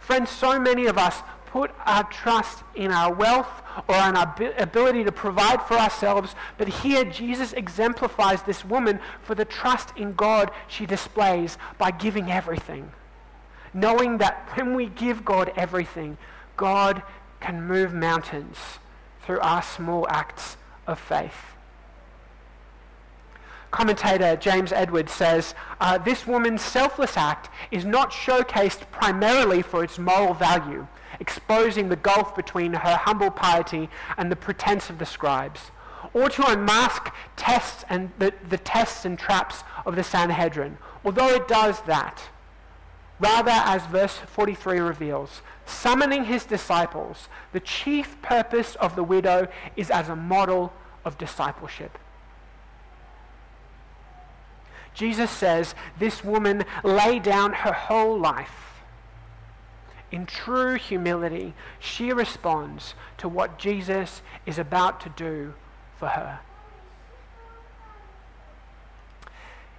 Friends, 0.00 0.30
so 0.30 0.58
many 0.58 0.86
of 0.86 0.98
us 0.98 1.22
put 1.46 1.70
our 1.84 2.04
trust 2.04 2.64
in 2.74 2.90
our 2.90 3.12
wealth 3.12 3.62
or 3.86 3.94
in 3.94 4.16
our 4.16 4.34
ability 4.58 5.04
to 5.04 5.12
provide 5.12 5.62
for 5.62 5.74
ourselves, 5.74 6.34
but 6.56 6.66
here 6.66 7.04
Jesus 7.04 7.52
exemplifies 7.52 8.42
this 8.42 8.64
woman 8.64 8.98
for 9.22 9.34
the 9.34 9.44
trust 9.44 9.96
in 9.96 10.14
God 10.14 10.50
she 10.66 10.86
displays 10.86 11.58
by 11.78 11.90
giving 11.90 12.30
everything. 12.30 12.90
Knowing 13.74 14.18
that 14.18 14.48
when 14.54 14.74
we 14.74 14.86
give 14.86 15.24
God 15.24 15.52
everything, 15.54 16.16
God 16.56 17.02
can 17.42 17.66
move 17.66 17.92
mountains 17.92 18.56
through 19.20 19.40
our 19.40 19.62
small 19.62 20.06
acts 20.08 20.56
of 20.86 20.98
faith. 20.98 21.52
Commentator 23.72 24.36
James 24.36 24.70
Edwards 24.70 25.12
says 25.12 25.54
uh, 25.80 25.98
this 25.98 26.26
woman's 26.26 26.62
selfless 26.62 27.16
act 27.16 27.48
is 27.70 27.84
not 27.84 28.12
showcased 28.12 28.90
primarily 28.90 29.60
for 29.60 29.82
its 29.82 29.98
moral 29.98 30.34
value, 30.34 30.86
exposing 31.20 31.88
the 31.88 31.96
gulf 31.96 32.36
between 32.36 32.74
her 32.74 32.96
humble 32.96 33.30
piety 33.30 33.88
and 34.16 34.30
the 34.30 34.36
pretense 34.36 34.88
of 34.88 34.98
the 34.98 35.06
scribes, 35.06 35.72
or 36.12 36.28
to 36.28 36.46
unmask 36.46 37.12
tests 37.36 37.84
and 37.88 38.10
the, 38.18 38.32
the 38.50 38.58
tests 38.58 39.04
and 39.04 39.18
traps 39.18 39.64
of 39.86 39.96
the 39.96 40.04
Sanhedrin, 40.04 40.76
although 41.04 41.30
it 41.30 41.48
does 41.48 41.80
that. 41.82 42.22
Rather, 43.18 43.52
as 43.52 43.86
verse 43.86 44.16
43 44.16 44.80
reveals, 44.80 45.42
summoning 45.66 46.24
his 46.24 46.44
disciples, 46.44 47.28
the 47.52 47.60
chief 47.60 48.20
purpose 48.22 48.74
of 48.76 48.96
the 48.96 49.04
widow 49.04 49.48
is 49.76 49.90
as 49.90 50.08
a 50.08 50.16
model 50.16 50.72
of 51.04 51.18
discipleship. 51.18 51.98
Jesus 54.94 55.30
says 55.30 55.74
this 55.98 56.22
woman 56.22 56.64
laid 56.84 57.22
down 57.22 57.52
her 57.52 57.72
whole 57.72 58.18
life. 58.18 58.82
In 60.10 60.26
true 60.26 60.74
humility, 60.74 61.54
she 61.78 62.12
responds 62.12 62.94
to 63.16 63.28
what 63.28 63.58
Jesus 63.58 64.20
is 64.44 64.58
about 64.58 65.00
to 65.00 65.08
do 65.08 65.54
for 65.98 66.08
her. 66.08 66.40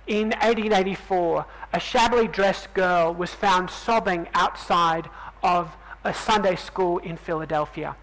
In 0.07 0.29
1884, 0.31 1.45
a 1.71 1.79
shabbily 1.79 2.27
dressed 2.27 2.73
girl 2.73 3.13
was 3.13 3.33
found 3.33 3.69
sobbing 3.69 4.27
outside 4.33 5.07
of 5.43 5.75
a 6.03 6.13
Sunday 6.13 6.55
school 6.55 6.97
in 6.99 7.17
Philadelphia. 7.17 7.95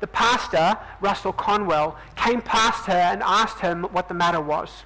The 0.00 0.06
pastor, 0.06 0.78
Russell 1.00 1.32
Conwell, 1.32 1.96
came 2.16 2.42
past 2.42 2.86
her 2.86 2.92
and 2.92 3.22
asked 3.22 3.60
her 3.60 3.74
what 3.74 4.08
the 4.08 4.14
matter 4.14 4.40
was. 4.40 4.84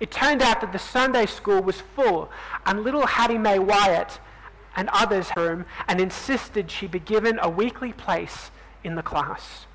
It 0.00 0.10
turned 0.10 0.42
out 0.42 0.60
that 0.60 0.72
the 0.72 0.78
Sunday 0.78 1.26
school 1.26 1.62
was 1.62 1.80
full, 1.80 2.30
and 2.66 2.84
little 2.84 3.06
Hattie 3.06 3.38
May 3.38 3.58
Wiatt 3.58 4.18
and 4.76 4.88
others 4.92 5.30
room 5.36 5.64
and 5.88 6.00
insisted 6.00 6.70
she 6.70 6.86
be 6.86 7.00
given 7.00 7.38
a 7.42 7.48
weekly 7.48 7.92
place 7.92 8.50
in 8.84 8.94
the 8.94 9.02
class. 9.02 9.66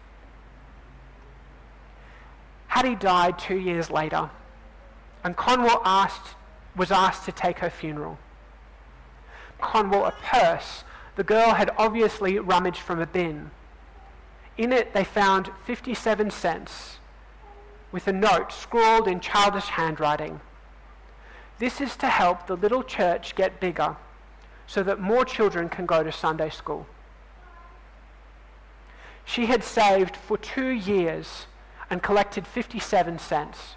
Hattie 2.68 2.96
died 2.96 3.38
two 3.38 3.58
years 3.58 3.92
later, 3.92 4.30
and 5.24 5.36
Conwell 5.36 5.82
asked, 5.84 6.36
was 6.76 6.92
asked 6.92 7.26
to 7.26 7.32
take 7.32 7.60
her 7.60 7.70
funeral. 7.70 8.18
Conwell 9.64 10.06
a 10.06 10.12
purse 10.12 10.84
the 11.16 11.24
girl 11.24 11.54
had 11.54 11.72
obviously 11.78 12.38
rummaged 12.40 12.80
from 12.80 13.00
a 13.00 13.08
bin. 13.08 13.52
In 14.58 14.72
it 14.72 14.94
they 14.94 15.04
found 15.04 15.50
57 15.66 16.30
cents 16.30 16.98
with 17.92 18.08
a 18.08 18.14
note 18.14 18.52
scrawled 18.52 19.08
in 19.08 19.20
childish 19.20 19.66
handwriting. 19.66 20.42
This 21.60 21.80
is 21.80 21.96
to 21.98 22.08
help 22.08 22.48
the 22.48 22.56
little 22.56 22.84
church 22.84 23.36
get 23.36 23.60
bigger 23.60 23.96
so 24.68 24.84
that 24.84 25.00
more 25.00 25.26
children 25.26 25.70
can 25.70 25.86
go 25.86 26.04
to 26.04 26.12
Sunday 26.12 26.50
school. 26.50 26.88
She 29.26 29.46
had 29.46 29.64
saved 29.64 30.18
for 30.18 30.38
two 30.38 30.70
years 30.70 31.46
and 31.90 32.02
collected 32.02 32.46
57 32.46 33.20
cents. 33.20 33.76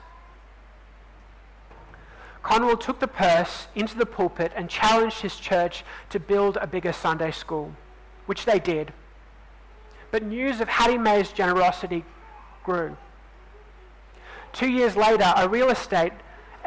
Conwell 2.47 2.77
took 2.77 3.01
the 3.01 3.09
purse 3.09 3.67
into 3.75 3.99
the 3.99 4.07
pulpit 4.07 4.53
and 4.55 4.71
challenged 4.71 5.21
his 5.23 5.35
church 5.35 5.85
to 6.11 6.21
build 6.21 6.57
a 6.61 6.67
bigger 6.69 6.93
Sunday 6.93 7.33
school, 7.33 7.75
which 8.27 8.45
they 8.45 8.61
did. 8.61 8.93
But 10.13 10.23
news 10.23 10.61
of 10.61 10.69
Hattie 10.69 10.97
May's 10.97 11.33
generosity 11.33 12.05
grew. 12.63 12.97
Two 14.53 14.71
years 14.71 14.95
later, 14.95 15.35
a 15.37 15.49
real 15.49 15.71
estate 15.71 16.13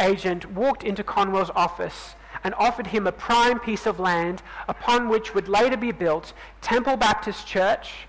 agent 0.01 0.51
walked 0.51 0.83
into 0.83 1.01
Conwell's 1.01 1.49
office 1.55 2.15
and 2.43 2.53
offered 2.55 2.87
him 2.87 3.07
a 3.07 3.13
prime 3.13 3.57
piece 3.57 3.85
of 3.85 4.01
land 4.01 4.43
upon 4.67 5.07
which 5.07 5.33
would 5.33 5.47
later 5.47 5.77
be 5.77 5.93
built 5.93 6.33
Temple 6.59 6.97
Baptist 6.97 7.47
Church 7.47 8.05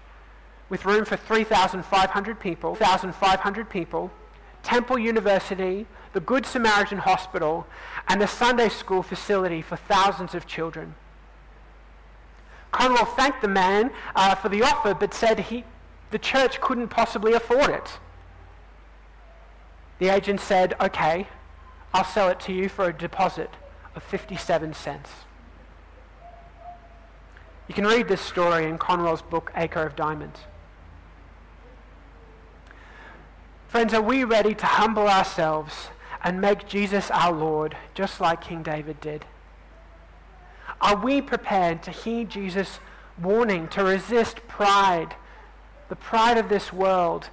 with 0.68 0.84
room 0.84 1.04
for 1.04 1.16
3,500 1.16 2.40
people, 2.40 2.70
1,500 2.70 3.70
people, 3.70 4.10
Temple 4.62 4.98
University, 4.98 5.86
the 6.12 6.20
Good 6.20 6.46
Samaritan 6.46 6.98
Hospital, 6.98 7.66
and 8.08 8.20
the 8.20 8.26
Sunday 8.26 8.68
school 8.68 9.02
facility 9.02 9.62
for 9.62 9.76
thousands 9.76 10.34
of 10.34 10.46
children. 10.46 10.94
Conwell 12.72 13.04
thanked 13.04 13.42
the 13.42 13.48
man 13.48 13.90
uh, 14.14 14.34
for 14.34 14.48
the 14.48 14.62
offer, 14.62 14.94
but 14.94 15.12
said 15.12 15.40
he, 15.40 15.64
the 16.10 16.18
church 16.18 16.60
couldn't 16.60 16.88
possibly 16.88 17.32
afford 17.32 17.70
it. 17.70 17.98
The 19.98 20.08
agent 20.08 20.40
said, 20.40 20.74
okay, 20.80 21.26
I'll 21.92 22.04
sell 22.04 22.28
it 22.28 22.40
to 22.40 22.52
you 22.52 22.68
for 22.68 22.88
a 22.88 22.92
deposit 22.92 23.50
of 23.94 24.02
57 24.02 24.74
cents. 24.74 25.10
You 27.68 27.74
can 27.74 27.86
read 27.86 28.08
this 28.08 28.20
story 28.20 28.64
in 28.66 28.78
Conwell's 28.78 29.22
book, 29.22 29.52
Acre 29.54 29.82
of 29.82 29.94
Diamonds. 29.94 30.40
Friends, 33.70 33.94
are 33.94 34.02
we 34.02 34.24
ready 34.24 34.52
to 34.52 34.66
humble 34.66 35.06
ourselves 35.06 35.90
and 36.24 36.40
make 36.40 36.66
Jesus 36.66 37.08
our 37.12 37.32
Lord, 37.32 37.76
just 37.94 38.20
like 38.20 38.40
King 38.40 38.64
David 38.64 39.00
did? 39.00 39.24
Are 40.80 40.96
we 40.96 41.22
prepared 41.22 41.80
to 41.84 41.92
heed 41.92 42.30
Jesus' 42.30 42.80
warning 43.22 43.68
to 43.68 43.84
resist 43.84 44.38
pride, 44.48 45.14
the 45.88 45.94
pride 45.94 46.36
of 46.36 46.48
this 46.48 46.72
world, 46.72 47.30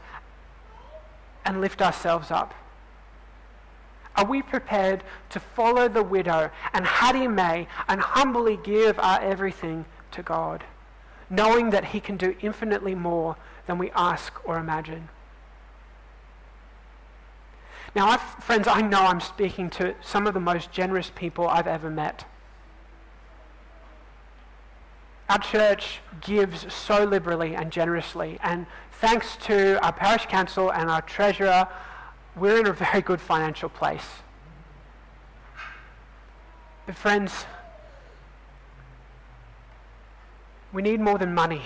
and 1.44 1.60
lift 1.60 1.82
ourselves 1.82 2.30
up? 2.30 2.54
Are 4.16 4.26
we 4.26 4.44
prepared 4.44 5.04
to 5.32 5.40
follow 5.40 5.88
the 5.88 6.04
widow 6.04 6.52
and 6.72 6.86
Hattie 6.86 7.28
May 7.28 7.68
and 7.88 8.00
humbly 8.00 8.60
give 8.64 9.00
our 9.00 9.20
everything 9.22 9.86
to 10.12 10.22
God, 10.22 10.66
knowing 11.32 11.72
that 11.72 11.86
He 11.86 12.00
can 12.00 12.16
do 12.16 12.36
infinitely 12.42 12.94
more 12.94 13.38
than 13.66 13.80
we 13.80 13.90
ask 13.96 14.34
or 14.48 14.60
imagine? 14.60 15.10
Now, 17.96 18.08
I've, 18.10 18.22
friends, 18.22 18.68
I 18.68 18.82
know 18.82 19.02
I'm 19.02 19.22
speaking 19.22 19.70
to 19.72 19.96
some 20.02 20.28
of 20.28 20.34
the 20.34 20.40
most 20.40 20.72
generous 20.72 21.12
people 21.16 21.48
I've 21.48 21.68
ever 21.68 21.90
met. 21.90 22.26
Our 25.30 25.40
church 25.40 26.00
gives 26.22 26.72
so 26.74 27.04
liberally 27.04 27.56
and 27.56 27.72
generously, 27.72 28.40
and 28.42 28.66
thanks 28.92 29.36
to 29.48 29.84
our 29.84 29.92
parish 29.92 30.26
council 30.28 30.72
and 30.72 30.90
our 30.90 31.02
treasurer, 31.02 31.68
we're 32.36 32.60
in 32.60 32.68
a 32.68 32.74
very 32.74 33.02
good 33.02 33.20
financial 33.20 33.70
place. 33.70 34.08
But, 36.86 36.96
friends, 36.96 37.46
we 40.72 40.82
need 40.82 41.02
more 41.02 41.18
than 41.18 41.34
money. 41.34 41.64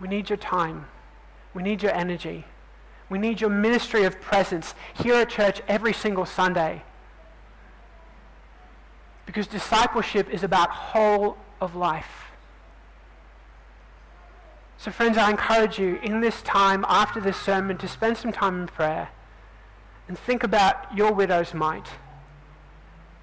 We 0.00 0.08
need 0.08 0.28
your 0.28 0.36
time. 0.36 0.86
We 1.54 1.62
need 1.62 1.82
your 1.82 1.92
energy. 1.92 2.44
We 3.08 3.18
need 3.18 3.40
your 3.40 3.50
ministry 3.50 4.04
of 4.04 4.20
presence 4.20 4.74
here 4.94 5.14
at 5.14 5.30
church 5.30 5.62
every 5.68 5.92
single 5.92 6.26
Sunday. 6.26 6.82
Because 9.24 9.46
discipleship 9.46 10.28
is 10.30 10.42
about 10.42 10.70
whole 10.70 11.36
of 11.60 11.76
life. 11.76 12.26
So, 14.78 14.90
friends, 14.90 15.16
I 15.16 15.30
encourage 15.30 15.78
you 15.78 15.98
in 16.02 16.20
this 16.20 16.42
time 16.42 16.84
after 16.88 17.20
this 17.20 17.36
sermon 17.36 17.78
to 17.78 17.88
spend 17.88 18.16
some 18.18 18.32
time 18.32 18.60
in 18.62 18.66
prayer 18.66 19.08
and 20.06 20.18
think 20.18 20.42
about 20.42 20.96
your 20.96 21.12
widow's 21.12 21.54
mite. 21.54 21.88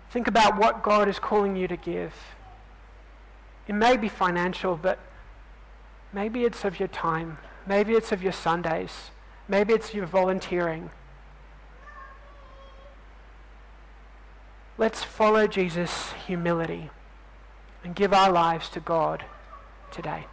Think 0.10 0.28
about 0.28 0.58
what 0.58 0.84
God 0.84 1.08
is 1.08 1.20
calling 1.20 1.56
you 1.56 1.68
to 1.68 1.78
give. 1.78 2.14
It 3.68 3.74
may 3.74 3.98
be 3.98 4.10
financial, 4.10 4.76
but 4.76 5.00
maybe 6.12 6.44
it's 6.44 6.66
of 6.66 6.80
your 6.80 6.90
time. 6.90 7.38
Maybe 7.66 7.94
it's 7.94 8.12
of 8.12 8.22
your 8.22 8.34
Sundays. 8.34 9.12
Maybe 9.54 9.76
it's 9.76 9.94
your 9.94 10.08
volunteering. 10.08 10.90
Let's 14.80 15.04
follow 15.04 15.46
Jesus' 15.46 16.14
humility 16.26 16.90
and 17.84 17.94
give 17.94 18.14
our 18.14 18.32
lives 18.32 18.68
to 18.70 18.80
God 18.80 19.26
today. 19.92 20.26